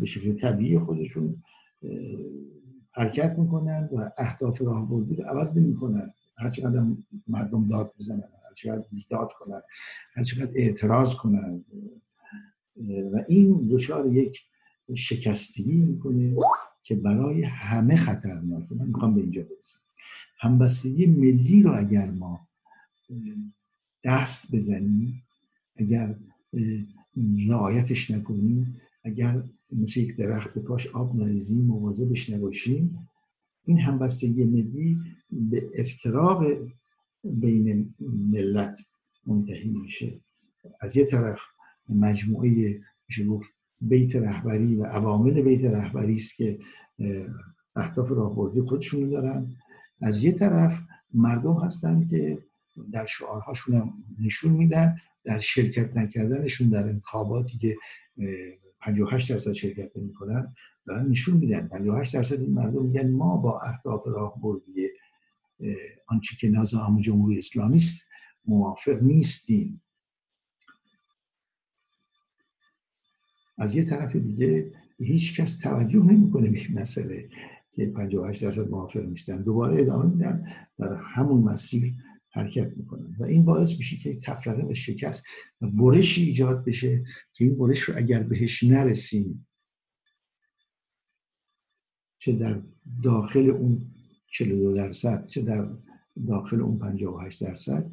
به 0.00 0.06
شکل 0.06 0.32
طبیعی 0.32 0.78
خودشون 0.78 1.42
حرکت 2.92 3.38
می‌کنن 3.38 3.88
و 3.92 4.10
اهداف 4.18 4.62
راهبردی 4.62 5.16
رو 5.16 5.24
عوض 5.24 5.56
نمی‌کنن. 5.56 6.12
هر 6.36 6.50
چقدر 6.50 6.84
مردم 7.28 7.68
داد 7.68 7.94
بزنن 7.98 8.33
هر 8.54 8.72
چقدر 8.72 8.88
بیداد 8.92 9.32
کنن 9.32 9.62
هر 10.14 10.22
چقدر 10.22 10.50
اعتراض 10.54 11.14
کنن. 11.14 11.64
و 13.12 13.24
این 13.28 13.68
دچار 13.72 14.12
یک 14.12 14.40
شکستگی 14.94 15.76
می‌کنه 15.76 16.36
که 16.82 16.94
برای 16.94 17.42
همه 17.42 17.96
خطرناکه. 17.96 18.74
من 18.74 18.86
می‌خوام 18.86 19.14
به 19.14 19.20
اینجا 19.20 19.42
برسم. 19.42 19.78
همبستگی 20.38 21.06
ملی 21.06 21.62
رو 21.62 21.78
اگر 21.78 22.10
ما 22.10 22.48
دست 24.04 24.54
بزنیم 24.54 25.22
اگر 25.76 26.16
رعایتش 27.48 28.10
نکنیم 28.10 28.80
اگر 29.04 29.42
مثل 29.72 30.00
یک 30.00 30.16
درخت 30.16 30.54
به 30.54 30.60
پاش 30.60 30.86
آب 30.86 31.16
نریزیم 31.16 31.64
مواظبش 31.64 32.30
نباشیم 32.30 33.08
این 33.64 33.78
همبستگی 33.78 34.44
ملی 34.44 34.98
به 35.30 35.70
افتراق 35.74 36.44
بین 37.24 37.94
ملت 38.00 38.78
منتهی 39.26 39.68
میشه. 39.68 40.20
از 40.80 40.96
یه 40.96 41.04
طرف 41.04 41.40
مجموعه 41.88 42.80
میشه 43.08 43.24
بیت 43.80 44.16
رهبری 44.16 44.76
و 44.76 44.84
عوامل 44.84 45.42
بیت 45.42 45.64
رهبری 45.64 46.14
است 46.14 46.36
که 46.36 46.58
اهداف 47.76 48.10
راهبردی 48.10 48.60
خودشون 48.60 49.10
دارن. 49.10 49.56
از 50.02 50.24
یه 50.24 50.32
طرف 50.32 50.80
مردم 51.14 51.64
هستن 51.64 52.06
که 52.06 52.38
در 52.92 53.04
شعارهاشون 53.04 53.76
هم 53.76 53.92
نشون 54.20 54.52
میدن 54.52 54.96
در 55.24 55.38
شرکت 55.38 55.96
نکردنشون 55.96 56.68
در 56.68 56.88
انتخاباتی 56.88 57.58
که 57.58 57.76
58 58.80 59.32
درصد 59.32 59.52
شرکت 59.52 59.96
نمی‌کنن 59.96 60.54
دارن 60.86 61.08
نشون 61.08 61.36
میدن. 61.36 61.68
58 61.68 62.14
درصد 62.14 62.40
این 62.40 62.54
مردم 62.54 62.82
میگن 62.86 63.10
ما 63.10 63.36
با 63.36 63.60
اهداف 63.60 64.06
راهبردی 64.06 64.88
آنچه 66.06 66.36
که 66.36 66.48
نظام 66.48 67.00
جمهوری 67.00 67.38
اسلامی 67.38 67.76
است 67.76 68.02
موافق 68.44 69.02
نیستیم. 69.02 69.80
از 73.58 73.74
یه 73.74 73.84
طرف 73.84 74.16
دیگه 74.16 74.72
هیچ 74.98 75.40
کس 75.40 75.58
توجه 75.58 76.02
نمی‌کنه 76.02 76.50
به 76.50 76.80
مسئله 76.80 77.30
که 77.70 77.86
58 77.86 78.44
درصد 78.44 78.68
موافق 78.68 79.00
نیستن. 79.00 79.42
دوباره 79.42 79.80
ادامه 79.80 80.14
میدن 80.14 80.56
در 80.78 80.94
همون 80.94 81.42
مسیر 81.42 81.94
حرکت 82.30 82.76
می‌کنن. 82.76 83.16
و 83.18 83.24
این 83.24 83.44
باعث 83.44 83.76
میشه 83.76 83.96
که 83.96 84.18
تفرقه 84.18 84.62
و 84.62 84.74
شکست 84.74 85.24
و 85.60 85.66
برشی 85.66 86.22
ایجاد 86.22 86.64
بشه 86.64 87.04
که 87.32 87.44
این 87.44 87.58
برش 87.58 87.80
رو 87.80 87.96
اگر 87.96 88.22
بهش 88.22 88.62
نرسیم 88.62 89.46
چه 92.18 92.32
در 92.32 92.62
داخل 93.02 93.50
اون 93.50 93.93
42 94.34 94.74
درصد 94.74 95.26
چه 95.26 95.42
در 95.42 95.68
داخل 96.26 96.60
اون 96.60 96.78
58 96.78 97.44
درصد 97.44 97.90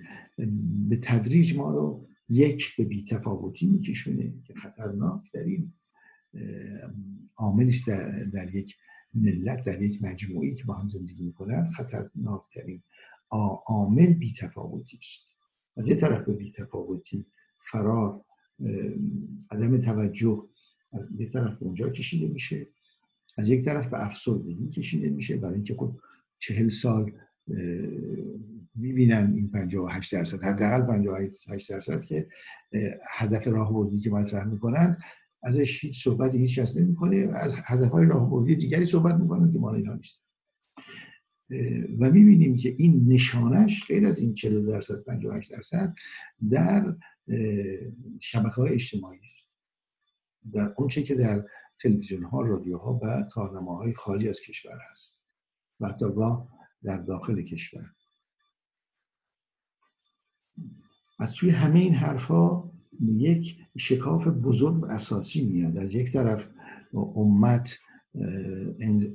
به 0.89 0.97
تدریج 0.97 1.57
ما 1.57 1.71
رو 1.71 2.07
یک 2.29 2.75
به 2.77 2.85
بیتفاوتی 2.85 3.67
میکشونه 3.67 4.33
که 4.43 4.53
خطرناک 4.53 5.21
در 5.33 5.43
این 5.43 5.73
عاملش 7.37 7.83
در, 7.87 8.23
در 8.23 8.55
یک 8.55 8.75
ملت 9.13 9.63
در 9.63 9.81
یک 9.81 10.03
مجموعی 10.03 10.55
که 10.55 10.63
با 10.63 10.73
هم 10.73 10.87
زندگی 10.87 11.23
می‌کنن 11.23 11.69
خطرناکترین 11.69 12.81
عامل 13.65 14.13
بیتفاوتی 14.13 14.97
است. 14.97 15.37
از 15.77 15.87
یه 15.87 15.95
طرف 15.95 16.25
به 16.25 16.33
بیتفاوتی 16.33 17.25
فرار 17.57 18.25
عدم 19.51 19.77
توجه 19.77 20.43
از 20.93 21.07
یه 21.19 21.27
طرف 21.27 21.59
به 21.59 21.65
اونجا 21.65 21.89
کشیده 21.89 22.27
میشه 22.27 22.67
از 23.37 23.49
یک 23.49 23.65
طرف 23.65 23.87
به 23.87 24.05
افسردگی 24.05 24.67
کشیده 24.67 25.09
میشه 25.09 25.37
برای 25.37 25.55
اینکه 25.55 25.75
خب 25.75 25.99
چهل 26.41 26.69
سال 26.69 27.11
می‌بینن 28.75 29.33
این 29.35 29.51
58 29.51 30.13
درصد. 30.13 30.43
حداقل 30.43 30.81
58 30.81 31.69
درصد 31.69 32.03
که 32.03 32.27
هدف 33.09 33.47
راهبردی 33.47 33.99
که 33.99 34.09
مطرح 34.09 34.45
می‌کنن 34.45 34.97
ازش 35.43 35.83
هیچ 35.83 36.03
صحبتی 36.03 36.37
هیچ 36.37 36.59
کس 36.59 36.77
نمی‌کنه. 36.77 37.17
از 37.33 37.55
هدف 37.65 37.91
های 37.91 38.05
راهبردی 38.05 38.55
دیگری 38.55 38.85
صحبت 38.85 39.15
می‌کنن 39.15 39.51
که 39.51 39.59
مال 39.59 39.75
اینا 39.75 39.93
نیست. 39.93 40.25
و 41.99 42.11
می‌بینیم 42.11 42.57
که 42.57 42.75
این 42.77 43.05
نشانش 43.07 43.85
غیر 43.87 44.05
از 44.05 44.19
این 44.19 44.33
40 44.33 44.65
درصد 44.65 45.03
58 45.03 45.51
درصد 45.51 45.93
در 46.51 46.95
شبکه 48.19 48.55
های 48.55 48.73
اجتماعی 48.73 49.19
در 50.53 50.73
اونچه 50.77 51.03
که 51.03 51.15
در 51.15 51.45
تلویزیون 51.79 52.23
ها 52.23 52.41
رادیو 52.41 52.77
ها 52.77 52.99
و 53.03 53.23
های 53.65 53.93
خارج 53.93 54.27
از 54.27 54.39
کشور 54.39 54.79
هست. 54.91 55.20
و 55.81 55.87
حتی 55.87 56.05
در 56.83 56.97
داخل 56.97 57.41
کشور. 57.41 57.85
از 61.19 61.33
توی 61.33 61.49
همه 61.49 61.79
این 61.79 61.93
حرفها 61.93 62.71
یک 63.01 63.57
شکاف 63.77 64.27
بزرگ 64.27 64.83
اساسی 64.83 65.45
میاد. 65.45 65.77
از 65.77 65.93
یک 65.93 66.11
طرف 66.11 66.47
امت 66.93 67.79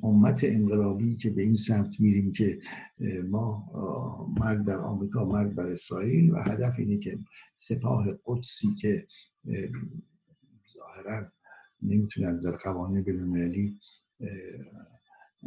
امت 0.02 0.40
انقلابی 0.44 1.16
که 1.16 1.30
به 1.30 1.42
این 1.42 1.56
سمت 1.56 2.00
میریم 2.00 2.32
که 2.32 2.60
ما 3.28 3.66
مرد 4.38 4.64
بر 4.64 4.78
آمریکا 4.78 5.24
مرد 5.24 5.54
بر 5.54 5.66
اسرائیل 5.66 6.30
و 6.30 6.36
هدف 6.36 6.78
اینه 6.78 6.98
که 6.98 7.18
سپاه 7.56 8.06
قدسی 8.24 8.74
که 8.80 9.06
ظاهرا 10.74 11.32
نمی‌تونه 11.82 12.26
از 12.26 12.46
در 12.46 12.56
قوانین 12.56 13.02
بینالمللی 13.02 13.80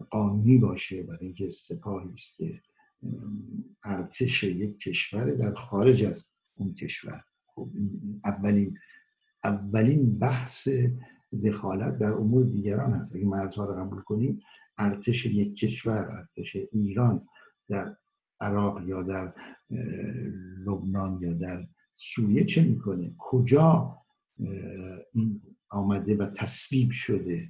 قانونی 0.09 0.57
باشه 0.57 1.03
برای 1.03 1.25
اینکه 1.25 1.49
سپاهی 1.49 2.13
است 2.13 2.35
که 2.37 2.61
ارتش 3.83 4.43
یک 4.43 4.79
کشور 4.79 5.31
در 5.31 5.53
خارج 5.53 6.03
از 6.03 6.27
اون 6.55 6.73
کشور. 6.73 7.23
خب 7.45 7.69
اولین 8.25 8.77
اولین 9.43 10.19
بحث 10.19 10.67
دخالت 11.43 11.97
در 11.97 12.13
امور 12.13 12.45
دیگران 12.45 12.93
هست. 12.93 13.15
اگه 13.15 13.25
مرزها 13.25 13.65
رو 13.65 13.85
قبول 13.85 14.01
کنیم 14.01 14.39
ارتش 14.77 15.25
یک 15.25 15.55
کشور 15.55 16.07
ارتش 16.11 16.57
ایران 16.71 17.27
در 17.69 17.95
عراق 18.41 18.87
یا 18.87 19.03
در 19.03 19.33
لبنان 20.65 21.19
یا 21.21 21.33
در 21.33 21.67
سوریه 21.95 22.43
چه 22.43 22.63
می‌کنه؟ 22.63 23.15
کجا 23.17 23.97
آمده 25.69 26.15
و 26.15 26.25
تصویب 26.25 26.91
شده؟ 26.91 27.49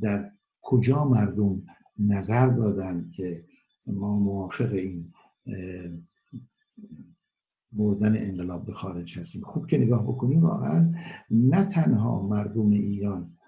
در 0.00 0.30
کجا 0.62 1.04
مردم 1.04 1.62
نظر 1.98 2.46
دادن 2.46 3.10
که 3.10 3.44
ما 3.86 4.18
موافق 4.18 4.72
این 4.72 5.12
بردن 7.72 8.16
انقلاب 8.16 8.66
به 8.66 8.72
خارج 8.72 9.18
هستیم. 9.18 9.42
خوب 9.42 9.66
که 9.66 9.78
نگاه 9.78 10.02
بکنیم 10.02 10.42
واقعا 10.42 10.94
نه 11.30 11.64
تنها 11.64 12.26
مردم 12.26 12.70
ایران 12.70 13.38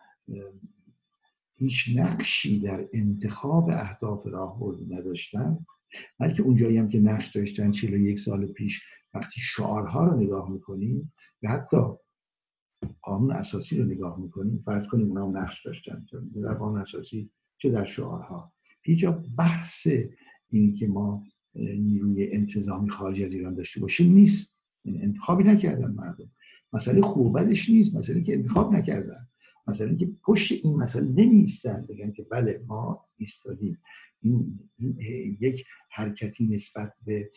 هیچ 1.54 1.90
نقشی 1.96 2.60
در 2.60 2.88
انتخاب 2.92 3.68
اهداف 3.70 4.26
راهبردی 4.26 4.86
نداشتن 4.86 5.66
بلکه 6.18 6.42
اونجایی 6.42 6.76
هم 6.76 6.88
که 6.88 7.00
نقش 7.00 7.36
داشتن 7.36 7.72
یک 7.82 8.20
سال 8.20 8.46
پیش 8.46 8.82
وقتی 9.14 9.40
شعارها 9.40 10.04
رو 10.04 10.20
نگاه 10.20 10.50
می‌کنیم 10.52 11.12
و 11.42 11.48
حتی 11.48 11.76
قانون 13.02 13.32
اساسی 13.32 13.78
رو 13.78 13.84
نگاه 13.84 14.20
می‌کنیم 14.20 14.58
فرض 14.58 14.86
کنیم 14.86 15.08
اونا 15.08 15.26
هم 15.26 15.36
نقش 15.36 15.66
داشتن. 15.66 16.06
در 16.42 16.54
قانون 16.54 16.80
اساسی 16.80 17.30
چه 17.58 17.70
در 17.70 17.84
شعارها؟ 17.84 18.52
هیچ 18.82 19.04
بحث 19.38 19.88
این 20.50 20.74
که 20.74 20.86
ما 20.86 21.24
نیروی 21.54 22.32
انتظامی 22.32 22.90
خارج 22.90 23.22
از 23.22 23.32
ایران 23.32 23.54
داشته 23.54 23.80
باشیم 23.80 24.12
نیست. 24.12 24.58
انتخابی 24.84 25.44
نکردن 25.44 25.90
مردم. 25.90 26.30
مسئله 26.72 27.00
خوب 27.00 27.38
نیست 27.38 27.96
مسئله 27.96 28.22
که 28.22 28.34
انتخاب 28.34 28.74
نکردن. 28.74 29.28
مثلا 29.66 29.94
که 29.94 30.10
پشت 30.22 30.52
این 30.64 30.76
مسئله 30.76 31.08
نمیستن 31.08 31.86
بگن 31.88 32.12
که 32.12 32.22
بله 32.22 32.64
ما 32.66 33.08
ایستادیم. 33.16 33.78
این, 34.20 34.60
این 34.76 34.96
یک 35.40 35.64
حرکتی 35.90 36.46
نسبت 36.46 36.92
به 37.06 37.30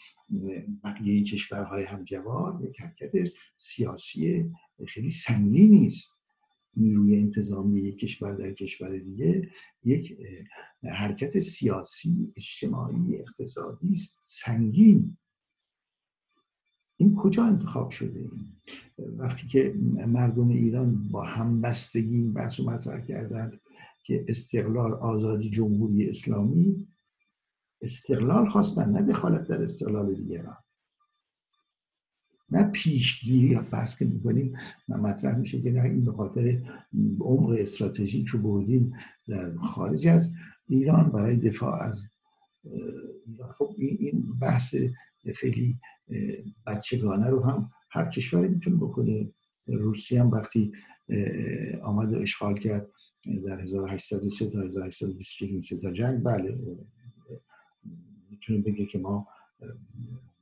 بقیه 0.83 1.23
کشورهای 1.23 1.83
همجوار 1.83 2.59
یک 2.69 2.81
حرکت 2.81 3.11
سیاسی 3.57 4.51
خیلی 4.87 5.11
سنگینی 5.11 5.87
است 5.87 6.20
نیروی 6.77 7.15
انتظامی 7.15 7.79
یک 7.79 7.97
کشور 7.97 8.35
در 8.35 8.53
کشور 8.53 8.97
دیگه 8.97 9.49
یک 9.83 10.17
حرکت 10.83 11.39
سیاسی 11.39 12.33
اجتماعی 12.35 13.17
اقتصادی 13.19 13.95
سنگین. 14.19 15.17
این 16.97 17.15
کجا 17.15 17.43
انتخاب 17.43 17.89
شده 17.89 18.19
این؟ 18.19 18.55
وقتی 19.17 19.47
که 19.47 19.73
مردم 20.07 20.49
ایران 20.49 21.07
با 21.11 21.23
همبستگی 21.23 22.15
این 22.15 22.33
بحث 22.33 22.59
رو 22.59 22.69
مطرح 22.69 23.05
کردند 23.05 23.61
که 24.03 24.25
استقلال 24.27 24.93
آزادی 24.93 25.49
جمهوری 25.49 26.09
اسلامی 26.09 26.87
استقلال 27.81 28.45
خواستن 28.45 28.89
نه 28.89 29.01
دخالت 29.01 29.47
در 29.47 29.63
استقلال 29.63 30.15
دیگران. 30.15 30.57
نه 32.51 32.63
پیشگیری 32.63 33.47
یا 33.47 33.61
بحث 33.71 33.97
که 33.97 34.05
می‌کنیم 34.05 34.53
مطرح 34.87 35.37
میشه 35.37 35.61
که 35.61 35.71
نه 35.71 35.83
این 35.83 36.05
به 36.05 36.11
خاطر 36.11 36.61
عمق 37.19 37.49
استراتژیک 37.49 38.27
رو 38.27 38.39
بردیم 38.39 38.93
در 39.27 39.55
خارج 39.55 40.07
از 40.07 40.31
ایران 40.67 41.11
برای 41.11 41.35
دفاع 41.35 41.83
از 41.83 42.03
خب 43.57 43.75
این 43.77 44.39
بحث 44.41 44.75
خیلی 45.35 45.79
بچگانه 46.67 47.29
رو 47.29 47.43
هم 47.43 47.71
هر 47.89 48.05
کشوری 48.05 48.47
می‌تونه 48.47 48.75
بکنه. 48.75 49.29
روسیه 49.67 50.21
هم 50.21 50.31
وقتی 50.31 50.71
آمد 51.83 52.13
اشغال 52.13 52.57
کرد 52.57 52.87
در 53.45 53.59
1803 53.61 54.49
تا 54.49 54.61
1821 54.61 55.81
تا 55.81 55.91
جنگ 55.91 56.23
بله 56.23 56.59
می‌تونه 58.29 58.59
بگه 58.61 58.85
که 58.85 58.97
ما 58.97 59.27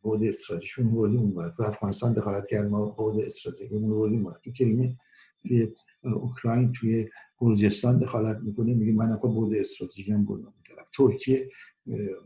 بود 0.10 0.24
استراتژیشون 0.24 0.92
بردیم 0.92 1.20
اون 1.20 1.52
تو 1.58 1.64
افغانستان 1.64 2.14
دخالت 2.14 2.48
کرد 2.48 2.70
ما 2.70 2.86
بود 2.86 3.20
استراتژیمون 3.20 3.90
بردیم 3.90 4.32
تو 4.44 4.52
کریمه 4.52 4.98
توی 5.42 5.68
اوکراین 6.04 6.72
توی 6.72 7.10
گرجستان 7.40 8.00
دخالت 8.00 8.38
می‌کنه. 8.38 8.74
میگه 8.74 8.94
من 8.94 9.12
اقا 9.12 9.28
بود 9.28 9.56
استراتژیک 9.56 10.10
هم 10.10 10.26
بردم 10.26 10.54
طرف 10.68 10.90
ترکیه 10.90 11.50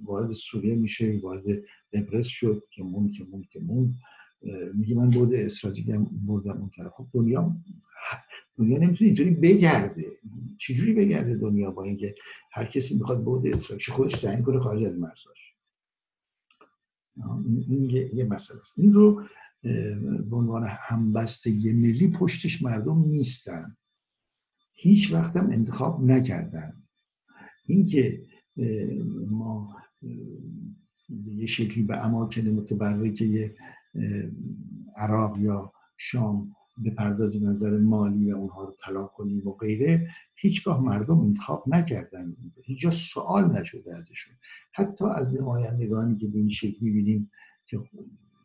وارد 0.03 0.31
سوریه 0.31 0.75
میشه 0.75 1.19
وارد 1.23 1.43
قبرس 1.93 2.25
شد. 2.25 2.63
که 2.71 2.83
مون 2.83 3.11
که 3.11 3.23
مون 3.23 3.45
که 3.51 3.59
مون. 3.59 3.95
میگه 4.73 4.95
من 4.95 5.09
بود 5.09 5.33
استراتژیک 5.33 5.89
هم 5.89 6.05
بردم 6.27 6.57
اون 6.57 6.69
طرف. 6.69 6.91
خب 6.91 7.07
دنیا 7.13 7.55
دنیا 8.57 8.77
نمی‌تونه 8.77 9.07
اینطوری 9.07 9.31
بگرده. 9.31 10.05
چجوری 10.57 10.93
بگرده 10.93 11.35
دنیا 11.35 11.71
با 11.71 11.83
اینکه 11.83 12.15
هر 12.51 12.65
کسی 12.65 12.95
می‌خواد 12.95 13.23
بود 13.23 13.47
استراتژیک 13.47 13.93
خودش 13.93 14.21
تعیین 14.21 14.43
کنه 14.43 14.59
خارج 14.59 14.83
از 14.83 14.97
مرزاش 14.97 15.52
این 17.45 17.89
یه 18.13 18.23
مسئله 18.23 18.59
است. 18.61 18.79
این 18.79 18.93
رو 18.93 19.23
به 20.29 20.35
عنوان 20.35 20.63
همبستگی 20.67 21.73
ملی 21.73 22.07
پشتش 22.07 22.63
مردم 22.63 22.99
نیستن. 22.99 23.77
هیچ 24.73 25.13
وقت 25.13 25.37
هم 25.37 25.49
انتخاب 25.49 26.03
نکردن. 26.03 26.83
اینکه 27.65 28.23
ما 29.29 29.75
به 31.09 31.31
یه 31.31 31.45
شکلی 31.45 31.83
به 31.83 32.05
اماکن 32.05 32.41
متبرکه 32.41 33.55
عراق 34.95 35.37
یا 35.37 35.71
شام 35.97 36.55
بپردازیم 36.85 37.49
نظر 37.49 37.77
مالی 37.77 38.31
و 38.31 38.35
اونها 38.35 38.63
رو 38.63 38.75
طلاق 38.85 39.11
کنیم 39.11 39.47
و 39.47 39.51
غیره 39.51 40.07
هیچگاه 40.35 40.83
مردم 40.83 41.19
انتخاب 41.19 41.63
نکردن. 41.67 42.35
هیچ 42.63 42.87
سوال 42.87 43.51
نشده 43.51 43.95
ازشون. 43.95 44.35
حتی 44.73 45.05
از 45.05 45.33
نمایندگانی 45.33 46.17
که 46.17 46.27
به 46.27 46.37
این 46.37 46.49
شکل 46.49 46.77
می‌بینیم 46.81 47.31
که 47.65 47.79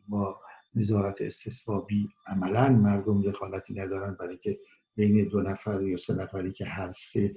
با 0.07 0.39
نظارت 0.75 1.21
استصوابی 1.21 2.09
عملا 2.27 2.69
مردم 2.69 3.21
دخالتی 3.21 3.73
ندارن 3.73 4.17
برای 4.19 4.37
که 4.37 4.59
بین 4.95 5.27
دو 5.27 5.41
نفر 5.41 5.81
یا 5.81 5.97
سه 5.97 6.13
نفری 6.15 6.51
که 6.51 6.65
هر 6.65 6.91
سه 6.91 7.35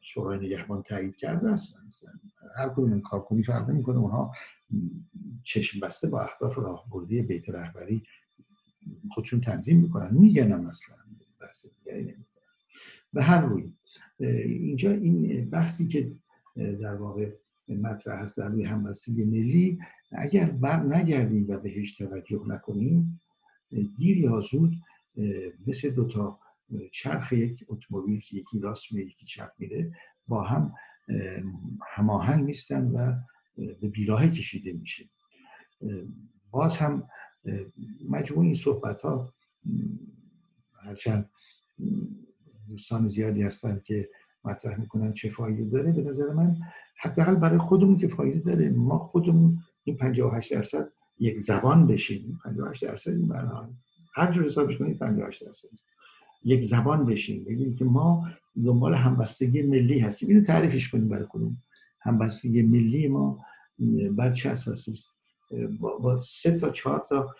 شورای 0.00 0.46
نگهبان 0.46 0.82
تایید 0.82 1.16
کرده 1.16 1.52
هستن. 1.52 1.88
هر 2.56 2.68
کدوم 2.68 2.92
انتخاب 2.92 3.24
کنی 3.24 3.42
فرق 3.42 3.70
نمی‌کنه 3.70 3.98
اونها 3.98 4.32
چشم 5.42 5.80
بسته 5.80 6.08
با 6.08 6.20
اهداف 6.20 6.58
راهبردی 6.58 7.22
بیت 7.22 7.48
رهبری 7.48 8.02
خودشون 9.10 9.40
تنظیم 9.40 9.80
می‌کنن. 9.80 10.14
میگن 10.14 10.52
اصلا 10.52 10.96
بحث 11.40 11.66
دیگری 11.66 12.02
نمی‌کنن 12.02 12.24
به 13.12 13.22
هر 13.22 13.46
روی 13.46 13.72
اینجا 14.44 14.90
این 14.92 15.50
بحثی 15.50 15.86
که 15.86 16.12
در 16.56 16.94
واقع 16.94 17.32
مطرح 17.68 18.22
هست 18.22 18.38
در 18.38 18.48
روی 18.48 18.64
همبستگی 18.64 19.24
ملی 19.24 19.78
اگر 20.12 20.50
بر 20.50 20.82
نگردیم 20.82 21.46
و 21.48 21.58
بهش 21.58 21.92
توجه 21.92 22.44
نکنیم 22.46 23.20
دیر 23.96 24.18
یا 24.18 24.40
زود 24.40 24.74
مثل 25.66 25.90
دوتا 25.90 26.40
چرخ 26.92 27.32
یک 27.32 27.64
اتومبیل 27.68 28.20
که 28.20 28.36
یکی 28.36 28.58
راست 28.60 28.92
میره 28.92 29.06
یکی 29.06 29.26
چپ 29.26 29.50
میره 29.58 29.92
با 30.28 30.42
هم 30.42 30.74
هماهنگ 31.94 32.44
نیستن 32.44 32.86
و 32.86 33.14
به 33.56 33.88
بیراه 33.88 34.28
کشیده 34.28 34.72
میشه. 34.72 35.04
باز 36.50 36.76
هم 36.76 37.08
مجموع 38.08 38.44
این 38.44 38.54
صحبت 38.54 39.00
ها 39.00 39.34
هرچند 40.84 41.30
دوستان 42.68 43.06
زیادی 43.06 43.42
هستن 43.42 43.80
که 43.84 44.08
مطرح 44.44 44.80
می‌کنن 44.80 45.12
چه 45.12 45.30
فایده 45.30 45.64
داره 45.64 45.92
به 45.92 46.02
نظر 46.02 46.32
من 46.32 46.56
حداقل 47.00 47.34
برای 47.34 47.58
خودمون 47.58 47.96
که 47.96 48.08
فایده 48.08 48.38
داره 48.38 48.68
ما 48.68 48.98
خودمون 48.98 49.58
این 49.84 49.96
58 49.96 50.52
درصد 50.52 50.92
یک 51.18 51.40
زبان 51.40 51.86
بشیم 51.86 52.40
58 52.44 52.84
درصد 52.84 53.10
این 53.10 53.28
برنامه 53.28 53.68
هر 54.14 54.32
جور 54.32 54.44
حسابش 54.44 54.78
کنید 54.78 54.98
58 54.98 55.44
درصد. 55.44 55.68
یک 56.44 56.62
زبان 56.62 57.06
بشیم 57.06 57.44
بگیم 57.44 57.76
که 57.76 57.84
ما 57.84 58.28
دنبال 58.64 58.94
همبستگی 58.94 59.62
ملی 59.62 59.98
هستیم. 59.98 60.28
اینو 60.28 60.42
تعریفش 60.42 60.88
کنیم 60.88 61.08
برای 61.08 61.24
خودمون. 61.24 61.56
همبستگی 62.00 62.62
ملی 62.62 63.08
ما 63.08 63.44
بر 64.16 64.32
چه 64.32 64.50
اساسی 64.50 64.92
است؟ 64.92 65.06
با, 65.80 65.98
با 65.98 66.18
سه 66.18 66.52
تا 66.52 66.70
چهار 66.70 67.06
تا 67.08 67.34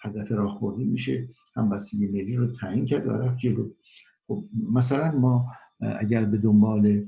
هدف 0.00 0.32
راهبردی 0.32 0.84
میشه. 0.84 1.28
همبستگی 1.56 2.06
ملی 2.06 2.36
رو 2.36 2.46
تعیین 2.46 2.84
کرد 2.84 3.06
و 3.06 3.10
رفت 3.10 3.38
جلو. 3.38 3.70
خب 4.26 4.44
مثلا 4.72 5.12
ما 5.18 5.52
اگر 5.80 6.24
به 6.24 6.38
دنبال 6.38 7.06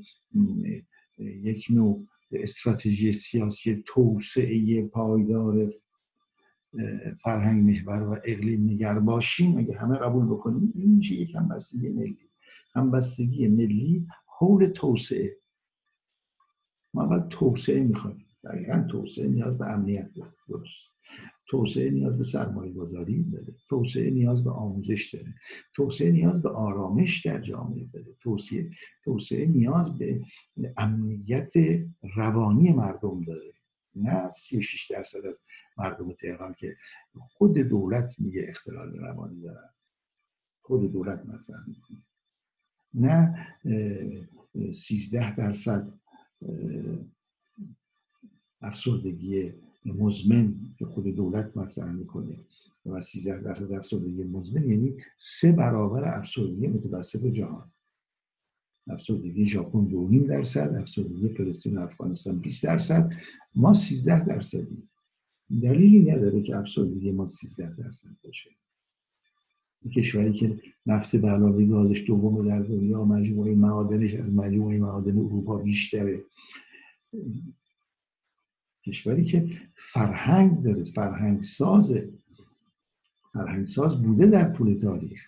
یک 1.18 1.66
نوع 1.70 2.06
استراتژی 2.32 3.12
سیاسی 3.12 3.82
توسعه 3.86 4.82
پایدار 4.82 5.70
فرهنگ 7.18 7.70
محور 7.70 8.02
و 8.02 8.16
اقلیم 8.24 8.70
نگر 8.70 8.98
باشیم 8.98 9.58
اگه 9.58 9.78
همه 9.78 9.96
قبول 9.96 10.26
بکنیم 10.26 10.72
این 10.74 10.90
میشه 10.90 11.14
یک 11.14 11.34
همبستگی 11.34 11.88
ملی. 11.88 12.18
همبستگی 12.74 13.48
ملی 13.48 14.06
حول 14.38 14.66
توسعه. 14.66 15.36
ما 16.94 17.02
اول 17.02 17.28
توسعه 17.28 17.80
می‌خوایم. 17.80 18.26
دقیقا 18.44 18.86
توسعه 18.90 19.28
نیاز 19.28 19.58
به 19.58 19.66
امنیت 19.66 20.12
داره 20.14 20.30
درست. 20.48 20.94
توسعه 21.46 21.90
نیاز 21.90 22.18
به 22.18 22.24
سرمایه 22.24 22.72
گذاری 22.72 23.24
داره. 23.24 23.54
توسعه 23.68 24.10
نیاز 24.10 24.44
به 24.44 24.50
آموزش 24.50 25.14
داره. 25.14 25.34
توسعه 25.74 26.10
نیاز 26.12 26.42
به 26.42 26.48
آرامش 26.48 27.26
در 27.26 27.40
جامعه 27.40 27.84
داره. 27.92 28.14
توسعه 28.20 28.70
توسعه 29.04 29.46
نیاز 29.46 29.98
به 29.98 30.20
امنیت 30.76 31.52
روانی 32.16 32.72
مردم 32.72 33.24
داره. 33.24 33.52
نه 33.96 34.28
36 34.28 34.90
درصد 34.90 35.26
از 35.26 35.38
مردم 35.78 36.12
تهران 36.12 36.54
که 36.54 36.76
خود 37.30 37.58
دولت 37.58 38.14
میگه 38.18 38.46
اختلال 38.48 38.98
روانی 38.98 39.40
دارن. 39.40 39.70
خود 40.60 40.92
دولت 40.92 41.26
مطرح 41.26 41.68
می‌کنه. 41.68 42.02
نه 42.94 43.46
13 44.72 45.36
درصد 45.36 45.92
افسردگی 48.64 49.52
مزمن 49.86 50.54
که 50.78 50.86
خود 50.86 51.06
دولت 51.06 51.56
مطرح 51.56 51.92
می‌کنه 51.92 52.36
و 52.86 53.00
13 53.00 53.40
درصد 53.40 53.72
افسردگی 53.72 54.24
مزمن 54.24 54.70
یعنی 54.70 54.94
سه 55.16 55.52
برابر 55.52 56.18
افسردگی 56.18 56.66
متوسط 56.66 57.26
جهان. 57.26 57.70
افسردگی 58.88 59.46
ژاپن 59.46 59.84
دو 59.84 60.08
نیم 60.08 60.26
درصد 60.26 60.74
افسردگی 60.74 61.28
فلسطین 61.28 61.78
و 61.78 61.80
افغانستان 61.80 62.38
20 62.38 62.64
درصد. 62.64 63.12
ما 63.54 63.72
13 63.72 64.24
درصدی 64.24 64.88
دلیلی 65.62 66.12
نداره 66.12 66.42
که 66.42 66.56
افسردگی 66.56 67.10
ما 67.10 67.26
13 67.26 67.76
درصد 67.76 68.16
باشه. 68.24 68.50
کشوری 69.96 70.32
که 70.32 70.60
نفت 70.86 71.16
به 71.16 71.28
علاوه 71.28 71.64
گازش 71.64 72.04
دوم 72.06 72.48
در 72.48 72.60
دنیا 72.60 73.04
مجموعه 73.04 73.54
معادنش 73.54 74.14
از 74.14 74.32
مجموعه 74.32 74.78
معادن 74.78 75.18
اروپا 75.18 75.58
بیشتره. 75.58 76.24
کشوری 78.86 79.24
که 79.24 79.50
فرهنگ 79.76 80.62
داره 80.62 80.84
فرهنگ 80.84 81.42
سازه 81.42 82.12
فرهنگ 83.32 83.66
ساز 83.66 84.02
بوده 84.02 84.26
در 84.26 84.52
طول 84.52 84.78
تاریخ. 84.78 85.22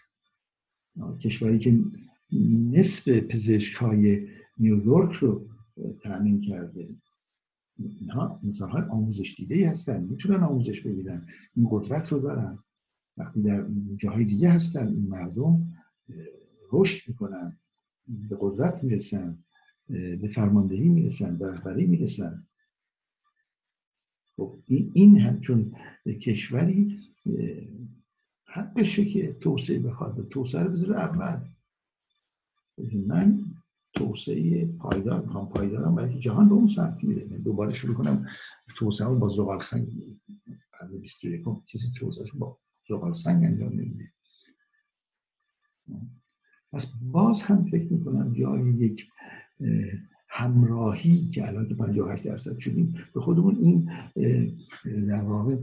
کشوری 1.21 1.59
که 1.59 1.81
نصف 2.71 3.09
پزشک 3.09 3.75
های 3.75 4.29
نیویورک 4.59 5.13
رو 5.13 5.49
تأمین 6.03 6.41
کرده. 6.41 6.97
اینها 7.79 8.41
انسان 8.43 8.71
های 8.71 8.83
آموزش 8.83 9.35
دیده 9.37 9.71
هستن 9.71 10.03
می‌تونن 10.03 10.43
آموزش 10.43 10.81
ببینن 10.81 11.27
این 11.57 11.69
قدرت 11.71 12.13
رو 12.13 12.19
دارن. 12.19 12.59
وقتی 13.17 13.43
در 13.43 13.67
جاهای 13.97 14.25
دیگه 14.25 14.51
هستن 14.51 14.89
این 14.89 15.09
مردم 15.09 15.73
رشد 16.73 17.09
می‌کنن 17.09 17.59
به 18.09 18.37
قدرت 18.41 18.85
می‌رسن 18.85 19.39
به 19.89 20.29
فرماندهی 20.35 20.89
می‌رسن 20.89 21.39
به 21.39 21.47
رهبری 21.47 21.87
می‌رسن. 21.87 22.47
خب 24.37 24.59
این 24.69 25.21
هم 25.21 25.41
چون 25.41 25.77
کشوری 26.23 26.99
حقشه 28.45 29.05
که 29.05 29.33
توسعه 29.33 29.79
بخواد 29.79 30.29
توسعه 30.29 30.63
رو 30.63 30.71
بذاره 30.71 30.97
اول. 30.97 31.49
من 33.07 33.45
توسعه 33.95 34.67
پایدار 34.67 35.23
می‌خوام 35.23 35.49
پایدارم 35.49 35.95
برای 35.95 36.19
جهان 36.19 36.49
به 36.49 36.55
اون 36.55 36.69
سمت 36.69 37.05
میره. 37.05 37.25
دوباره 37.25 37.73
شروع 37.73 37.95
کنم 37.95 38.27
توسعه 38.77 39.09
با 39.09 39.29
زغال 39.29 39.61
سنگ 39.61 39.89
قرن 40.73 40.99
21 41.01 41.45
کسی 41.67 41.87
توسعه 41.99 42.27
با 42.39 42.59
زغال 42.89 43.13
سنگ 43.13 43.45
انجام 43.45 43.73
نمیده. 43.73 44.13
پس 46.73 46.93
باز 47.01 47.43
هم 47.43 47.65
فکر 47.65 47.93
می‌کنم 47.93 48.33
جای 48.33 48.75
یک 48.75 49.09
همراهی 50.29 51.29
که 51.29 51.49
الان 51.49 51.69
تو 51.69 51.75
58 51.75 52.25
درصد 52.25 52.59
شدیم. 52.59 52.95
به 53.15 53.21
خودمون 53.21 53.57
این 53.57 53.91
در 55.07 55.23
واقع 55.23 55.57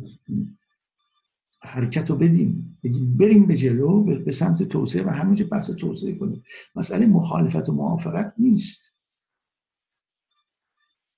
حرکت 1.62 2.10
رو 2.10 2.16
بدیم. 2.16 2.78
بگیم 2.84 3.18
بریم 3.18 3.46
به 3.46 3.58
جلو 3.58 4.04
به 4.04 4.32
سمت 4.32 4.64
توسعه 4.64 5.04
و 5.04 5.10
همونجا 5.10 5.46
بحث 5.46 5.72
توسعه 5.72 6.16
کنیم. 6.16 6.44
مسئله 6.76 7.06
مخالفت 7.06 7.70
و 7.70 7.72
موافقت 7.72 8.34
نیست. 8.38 8.94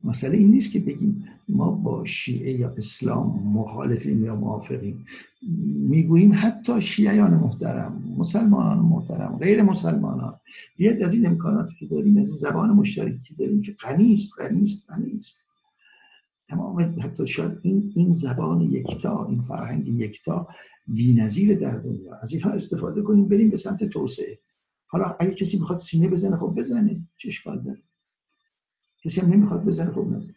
مسئله 0.04 0.38
این 0.38 0.52
نیست 0.52 0.72
که 0.72 0.80
بگیم 0.80 1.26
ما 1.50 1.72
با 1.72 2.06
شیعه 2.06 2.52
یا 2.52 2.74
اسلام 2.78 3.54
مخالفیم 3.54 4.24
یا 4.24 4.36
موافقیم. 4.36 5.06
می‌گوییم 5.90 6.32
حتی 6.36 6.82
شیعیان 6.82 7.34
محترم 7.34 8.14
مسلمانان 8.18 8.80
محترم 8.80 9.38
غیر 9.38 9.64
مسلمانان 9.64 10.15
بیاید 10.76 11.04
از 11.04 11.14
این 11.14 11.28
امکاناتی 11.28 11.76
که 11.76 11.86
داریم 11.86 12.18
از 12.18 12.28
این 12.28 12.38
زبان 12.38 12.70
مشترکی 12.70 13.20
که 13.20 13.34
داریم 13.34 13.62
که 13.62 13.72
غنی 13.72 14.14
است 14.14 14.42
غنی 14.42 14.64
است 14.64 14.92
غنی 14.92 15.18
است. 15.18 15.46
تمام 16.50 16.96
حتی 17.02 17.28
شاید 17.28 17.60
این 17.62 17.94
این 17.96 18.16
زبان 18.16 18.62
یکتا 18.62 19.26
این 19.26 19.42
فرهنگ 19.42 19.88
یکتا 19.88 20.48
بی‌نظیر 20.88 21.60
در 21.60 21.78
دنیا. 21.78 22.16
از 22.16 22.34
اینها 22.34 22.50
استفاده 22.50 23.02
کنیم 23.02 23.28
بریم 23.28 23.50
به 23.50 23.58
سمت 23.58 23.84
توسعه. 23.84 24.40
حالا 24.88 25.16
اگه 25.20 25.34
کسی 25.34 25.60
می‌خواد 25.60 25.80
سینه 25.80 26.10
بزنه 26.10 26.38
خب 26.38 26.54
بزنه. 26.58 27.08
چه 27.18 27.28
اشکال 27.28 27.62
داره؟ 27.62 27.82
کسی 29.04 29.22
هم 29.22 29.34
نمی‌خواد 29.34 29.66
بزنه 29.66 29.92
خب 29.92 30.08
نزنه 30.08 30.36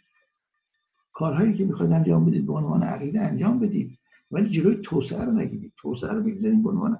کارهایی 1.13 1.55
که 1.55 1.65
می‌خواد 1.65 1.93
انجام 1.93 2.25
بدید 2.25 2.47
به 2.47 2.53
عنوان 2.53 2.83
عقیده 2.83 3.21
انجام 3.21 3.59
بدید. 3.59 3.99
ولی 4.31 4.49
جلوی 4.49 4.77
توسعه 4.77 5.25
رو 5.25 5.33
نگیرید. 5.33 5.73
توسعه 5.77 6.13
رو 6.13 6.23
بگذارید 6.23 6.63
به 6.63 6.71
عنوان 6.71 6.99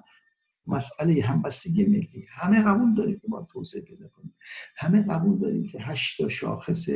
مسئله 0.69 1.23
همبستگی 1.23 1.85
ملی. 1.85 2.25
همه 2.29 2.63
قبول 2.63 2.95
داریم 2.95 3.19
که 3.19 3.29
ما 3.29 3.49
توسعه 3.53 3.81
پیدا 3.81 4.09
کنیم. 4.09 4.35
همه 4.77 5.03
قبول 5.03 5.39
داریم 5.39 5.69
که 5.69 5.79
هشت 5.81 6.29
شاخص 6.29 6.89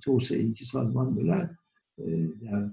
توسعه 0.00 0.52
که 0.52 0.64
سازمان 0.64 1.12
ملل 1.12 1.46
در 2.42 2.70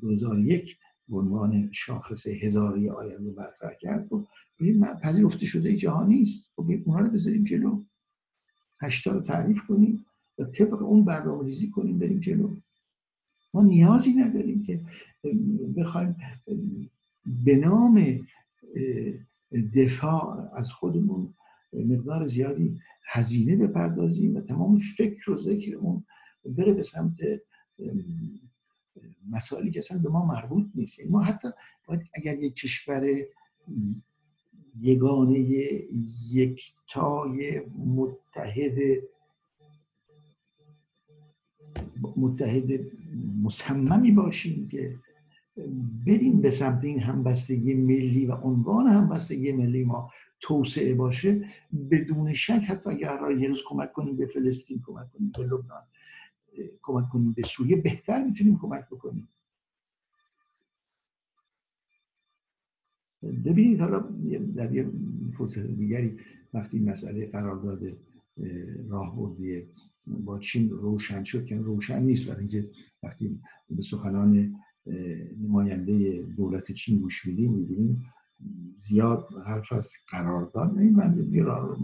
2001 0.00 0.76
به 1.08 1.16
عنوان 1.16 1.70
شاخص 1.72 2.26
هزاری 2.26 2.88
آینده 2.88 3.30
مطرح 3.30 3.74
کرد. 3.80 4.12
و 4.12 4.26
خب 4.58 5.00
پذیرفته 5.02 5.46
شده 5.46 5.76
جهانی 5.76 6.22
است. 6.22 6.52
خب 6.56 6.70
اونها 6.84 7.00
رو 7.00 7.10
بذاریم 7.10 7.44
جلو. 7.44 7.84
هشتا 8.82 9.12
رو 9.12 9.20
تعریف 9.20 9.60
کنیم 9.68 10.06
و 10.38 10.44
طبق 10.44 10.82
اون 10.82 11.04
برنامه 11.04 11.44
ریزی 11.44 11.70
کنیم 11.70 11.98
بریم 11.98 12.18
جلو. 12.18 12.56
ما 13.54 13.62
نیازی 13.62 14.14
نداریم 14.14 14.62
که 14.62 14.80
بخوایم 15.76 16.16
به 17.44 17.56
نام 17.56 18.26
دفاع 19.74 20.50
از 20.54 20.72
خودمون 20.72 21.34
مقدار 21.72 22.24
زیادی 22.24 22.80
هزینه 23.06 23.56
بپردازیم 23.56 24.36
و 24.36 24.40
تمام 24.40 24.78
فکر 24.78 25.30
و 25.30 25.36
ذکرمون 25.36 26.04
بره 26.44 26.72
به 26.72 26.82
سمت 26.82 27.16
مسائلی 29.30 29.70
که 29.70 29.78
اصلا 29.78 29.98
به 29.98 30.08
ما 30.08 30.26
مربوط 30.26 30.66
نیست. 30.74 30.98
یعنی 30.98 31.10
ما 31.10 31.22
حتی 31.22 31.48
باید 31.86 32.00
اگر 32.14 32.38
یک 32.38 32.54
کشور 32.54 33.04
یگانه 34.76 35.38
یکتای 36.32 37.60
متحد 37.76 38.78
متحد 42.16 42.80
مصممی 43.42 44.10
باشیم 44.12 44.66
که 44.66 44.98
بریم 46.06 46.40
به 46.40 46.50
سمت 46.50 46.84
این 46.84 47.00
همبستگی 47.00 47.74
ملی 47.74 48.26
و 48.26 48.32
عنوان 48.32 48.86
همبستگی 48.86 49.52
ملی 49.52 49.84
ما 49.84 50.10
توسعه 50.40 50.94
باشه 50.94 51.44
بدون 51.90 52.34
شک 52.34 52.62
حتی 52.68 52.90
اگر 52.90 53.16
قرار 53.16 53.38
یه 53.38 53.48
روز 53.48 53.62
کمک 53.66 53.92
کنیم 53.92 54.16
به 54.16 54.26
فلسطین 54.26 54.82
کمک 54.86 55.10
کنیم 55.10 55.32
به 55.36 55.42
لبنان 55.42 55.82
کمک 56.82 57.08
کنیم 57.08 57.32
به 57.32 57.42
سوریه 57.42 57.76
بهتر 57.76 58.24
می‌تونیم 58.24 58.58
کمک 58.58 58.86
بکنیم. 58.86 59.28
ببینید 63.22 63.80
حالا 63.80 63.98
در 64.56 64.74
یه 64.74 64.90
فرصت 65.38 65.66
دیگری 65.66 66.18
وقتی 66.54 66.78
مسئله 66.78 67.26
قرارداد 67.26 67.96
راهبردی 68.88 69.62
با 70.06 70.38
چین 70.38 70.70
روشن 70.70 71.24
شد 71.24 71.46
که 71.46 71.56
روشن 71.56 72.02
نیست 72.02 72.26
برای 72.26 72.40
اینکه 72.40 72.70
وقتی 73.02 73.40
به 73.70 73.82
سخنان 73.82 74.54
نماینده 75.40 76.22
دولت 76.22 76.72
چین 76.72 76.98
گوش 76.98 77.26
میدیم 77.26 77.52
می‌بینیم 77.52 78.06
زیاد 78.74 79.28
حرف 79.46 79.72
از 79.72 79.92
قرارداد 80.08 80.74
من 80.74 81.28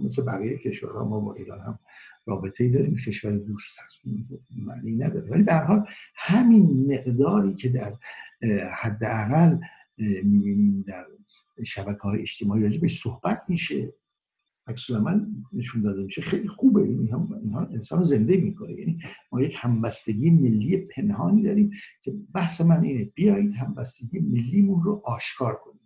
مثل 0.05 0.25
بقیه 0.25 0.59
کشورها 0.59 1.05
ما 1.05 1.21
با 1.21 1.35
ایران 1.35 1.61
هم 1.61 1.79
رابطه 2.27 2.65
ای 2.65 2.71
داریم 2.71 2.97
کشور 2.97 3.37
دوست 3.37 3.79
هست 3.85 3.99
معنی 4.57 4.97
نداره. 4.97 5.31
ولی 5.31 5.43
به 5.43 5.55
حال 5.55 5.87
همین 6.15 6.95
مقداری 6.95 7.55
که 7.55 7.69
در 7.69 7.93
حداقل 8.81 9.59
می‌بینیم 9.99 10.85
در 10.87 11.07
شبکه 11.65 12.01
های 12.03 12.21
اجتماعی 12.21 12.63
راجع 12.63 12.81
به 12.81 12.89
صحبت 12.89 13.43
میشه. 13.49 13.93
عکس 14.71 14.91
من 14.91 15.45
نشون 15.53 15.83
داده 15.83 16.03
میشه. 16.03 16.23
خیلی 16.23 16.49
خوبه. 16.49 16.83
این 16.83 17.15
اینها 17.43 17.61
انسان 17.61 18.03
زنده 18.03 18.37
می‌کنه. 18.37 18.73
یعنی 18.73 18.99
ما 19.33 19.43
یک 19.43 19.57
همبستگی 19.59 20.31
ملی 20.31 20.77
پنهانی 20.77 21.43
داریم 21.43 21.71
که 22.03 22.13
بحث 22.35 22.61
من 22.61 22.83
اینه. 22.83 23.05
بیایید 23.05 23.55
همبستگی 23.55 24.19
ملیمون 24.19 24.83
رو 24.83 25.03
آشکار 25.05 25.55
کنیم. 25.65 25.81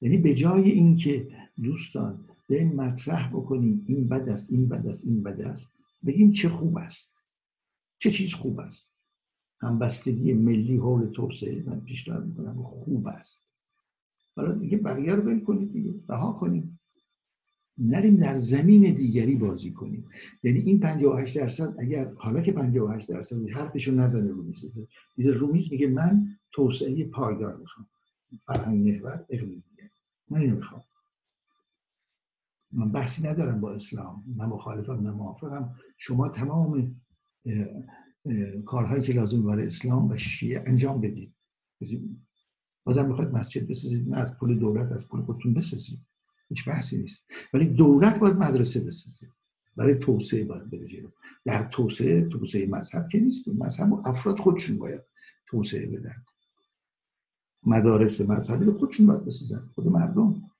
یعنی 0.00 0.18
به 0.18 0.34
جای 0.34 0.70
اینکه 0.70 1.28
دوستان 1.62 2.28
به 2.48 2.64
مطرح 2.64 3.28
بکنیم 3.28 3.84
این 3.88 4.08
بد 4.08 4.28
است 4.28 4.52
این 4.52 4.68
بد 4.68 4.86
است 4.86 5.04
این 5.04 5.22
بد 5.22 5.40
است 5.40 5.72
بگیم 6.06 6.32
چه 6.32 6.48
خوب 6.48 6.78
است. 6.78 7.24
چه 7.98 8.10
چیز 8.10 8.34
خوب 8.34 8.60
است. 8.60 8.90
همبستگی 9.60 10.32
ملی 10.32 10.76
حول 10.76 11.06
توسعه 11.06 11.62
من 11.66 11.80
پیشنهاد 11.80 12.26
می‌کنم. 12.26 12.62
خوب 12.62 13.06
است. 13.06 13.46
حالا 14.36 14.52
دیگه 14.52 14.76
بقیه 14.76 15.14
رو 15.14 15.22
ول 15.22 15.40
کنید 15.40 15.72
دیگه. 15.72 15.94
رها 16.08 16.32
کنید. 16.32 16.78
نریم 17.78 18.16
در 18.16 18.38
زمین 18.38 18.94
دیگری 18.94 19.36
بازی 19.36 19.70
کنیم. 19.72 20.08
یعنی 20.42 20.58
این 20.58 20.80
58 20.80 21.38
درصد 21.38 21.74
اگر 21.78 22.12
حالا 22.14 22.40
که 22.40 22.52
58 22.52 23.10
درصد 23.10 23.50
حرفشو 23.50 23.92
نزنه 23.92 24.30
رومیز 24.30 24.64
بزنه 24.64 24.86
دیگه 25.16 25.30
رومیز 25.30 25.72
میگه 25.72 25.86
من 25.86 26.26
توسعه 26.52 27.04
پایدار 27.04 27.56
می‌خوام. 27.56 27.88
فرهنگ 28.46 28.88
محور 28.88 29.26
اقلیم. 29.28 29.64
میگه 29.70 29.90
من 30.30 30.40
اینو 30.40 30.56
می‌خوام. 30.56 30.82
من 32.72 32.92
بحثی 32.92 33.22
ندارم 33.22 33.60
با 33.60 33.72
اسلام. 33.72 34.24
نه 34.36 34.46
مخالفم 34.46 34.92
نه 34.92 35.10
موافقم. 35.10 35.74
شما 35.98 36.28
تمام 36.28 37.00
کارهایی 38.64 39.02
که 39.02 39.12
لازم 39.12 39.42
برای 39.42 39.66
اسلام 39.66 40.10
و 40.10 40.16
شیعه 40.16 40.64
انجام 40.66 41.00
بدید. 41.00 41.34
بازم 42.84 43.08
می‌خواید 43.08 43.30
مسجد 43.30 43.66
بسازید 43.66 44.08
نه 44.08 44.16
از 44.16 44.36
پول 44.36 44.58
دولت 44.58 44.92
از 44.92 45.08
پول 45.08 45.22
خودتون 45.22 45.54
بسازید. 45.54 45.98
هیچ 46.48 46.68
بحثی 46.68 46.98
نیست. 46.98 47.26
ولی 47.54 47.66
دولت 47.66 48.18
باید 48.18 48.36
مدرسه 48.36 48.80
بسازه. 48.80 49.28
برای 49.76 49.94
توسعه 49.94 50.44
باید 50.44 50.70
بره 50.70 50.86
جلو. 50.86 51.08
در 51.44 51.62
توسعه 51.62 52.28
توسعه 52.28 52.66
مذهب 52.66 53.08
که 53.08 53.20
نیست. 53.20 53.48
مذهب 53.48 53.92
و 53.92 54.08
افراد 54.08 54.38
خودشون 54.38 54.78
باید 54.78 55.02
توسعه 55.46 55.86
بدن. 55.86 56.24
مدارس 57.62 58.20
مذهبی 58.20 58.70
خودشون 58.70 59.06
باید 59.06 59.24
بسازن. 59.24 59.70
خود 59.74 59.88
مردم. 59.88 60.50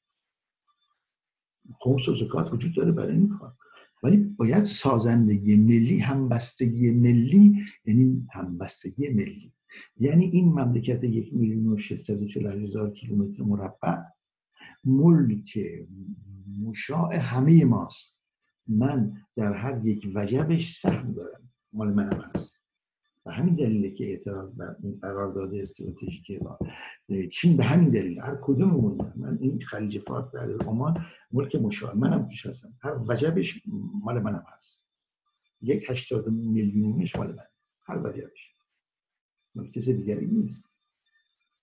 خمس 1.81 2.09
و 2.09 2.15
زکات 2.17 2.53
وجود 2.53 2.75
داره 2.75 2.93
برای 2.93 3.13
این 3.13 3.29
کار. 3.29 3.55
ولی 4.03 4.17
باید 4.17 4.63
سازندگی 4.63 5.57
ملی 5.57 5.99
همبستگی 5.99 6.91
ملی 6.91 7.65
یعنی 7.85 8.27
همبستگی 8.33 9.09
ملی. 9.09 9.53
یعنی 10.01 10.25
این 10.25 10.49
مملکت 10.49 11.05
یک 11.05 11.35
میلیون 11.35 11.67
و 11.67 11.77
هزار 12.47 12.91
کیلومتر 12.91 13.43
مربع 13.43 13.97
ملک 14.85 15.59
مشاع 16.63 17.15
همه 17.15 17.65
ماست. 17.65 18.21
من 18.67 19.17
در 19.37 19.53
هر 19.53 19.87
یک 19.87 20.09
وجبش 20.15 20.79
سهم 20.81 21.13
دارم. 21.13 21.51
مال 21.73 21.93
منم 21.93 22.21
هست. 22.35 22.65
و 23.27 23.31
همین 23.31 23.55
دلیله 23.55 23.91
که 23.91 24.05
اعتراض 24.05 24.51
بر 24.51 24.77
این 24.83 24.99
قرارداد 25.03 25.55
استراتژیک 25.55 26.41
چین 27.33 27.57
به 27.57 27.65
همین 27.65 27.91
دلیل 27.91 28.21
هر 28.21 28.39
کدوم 28.43 29.13
من 29.17 29.39
این 29.41 29.61
خلیج 29.61 29.99
فارس 29.99 30.33
در 30.33 30.53
عمان 30.67 31.07
ملک 31.33 31.55
مشاع 31.57 31.97
منم 31.97 32.27
توش 32.27 32.47
هستم. 32.47 32.75
هر 32.83 32.99
وجبش 33.09 33.63
مال 34.03 34.23
منم 34.23 34.45
هست. 34.57 34.87
یک 35.61 35.91
هشتاد 35.91 36.29
میلیونیش 36.29 37.17
مال 37.17 37.29
من. 37.29 37.47
هر 37.87 37.99
وجبش. 37.99 38.54
کسی 39.63 39.95
دیگری 39.95 40.27
نیست. 40.27 40.69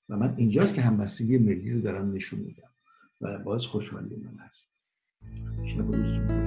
و 0.09 0.17
من 0.17 0.33
اینجاست 0.37 0.73
که 0.73 0.81
همبستگی 0.81 1.37
ملی 1.37 1.71
رو 1.71 1.81
دارم 1.81 2.13
نشون 2.13 2.39
میدم. 2.39 2.69
و 3.21 3.39
باز 3.39 3.65
خوشحالی 3.65 4.15
من 4.15 4.37
هست. 4.39 4.69
شب 5.65 5.91
روزتون 5.91 6.40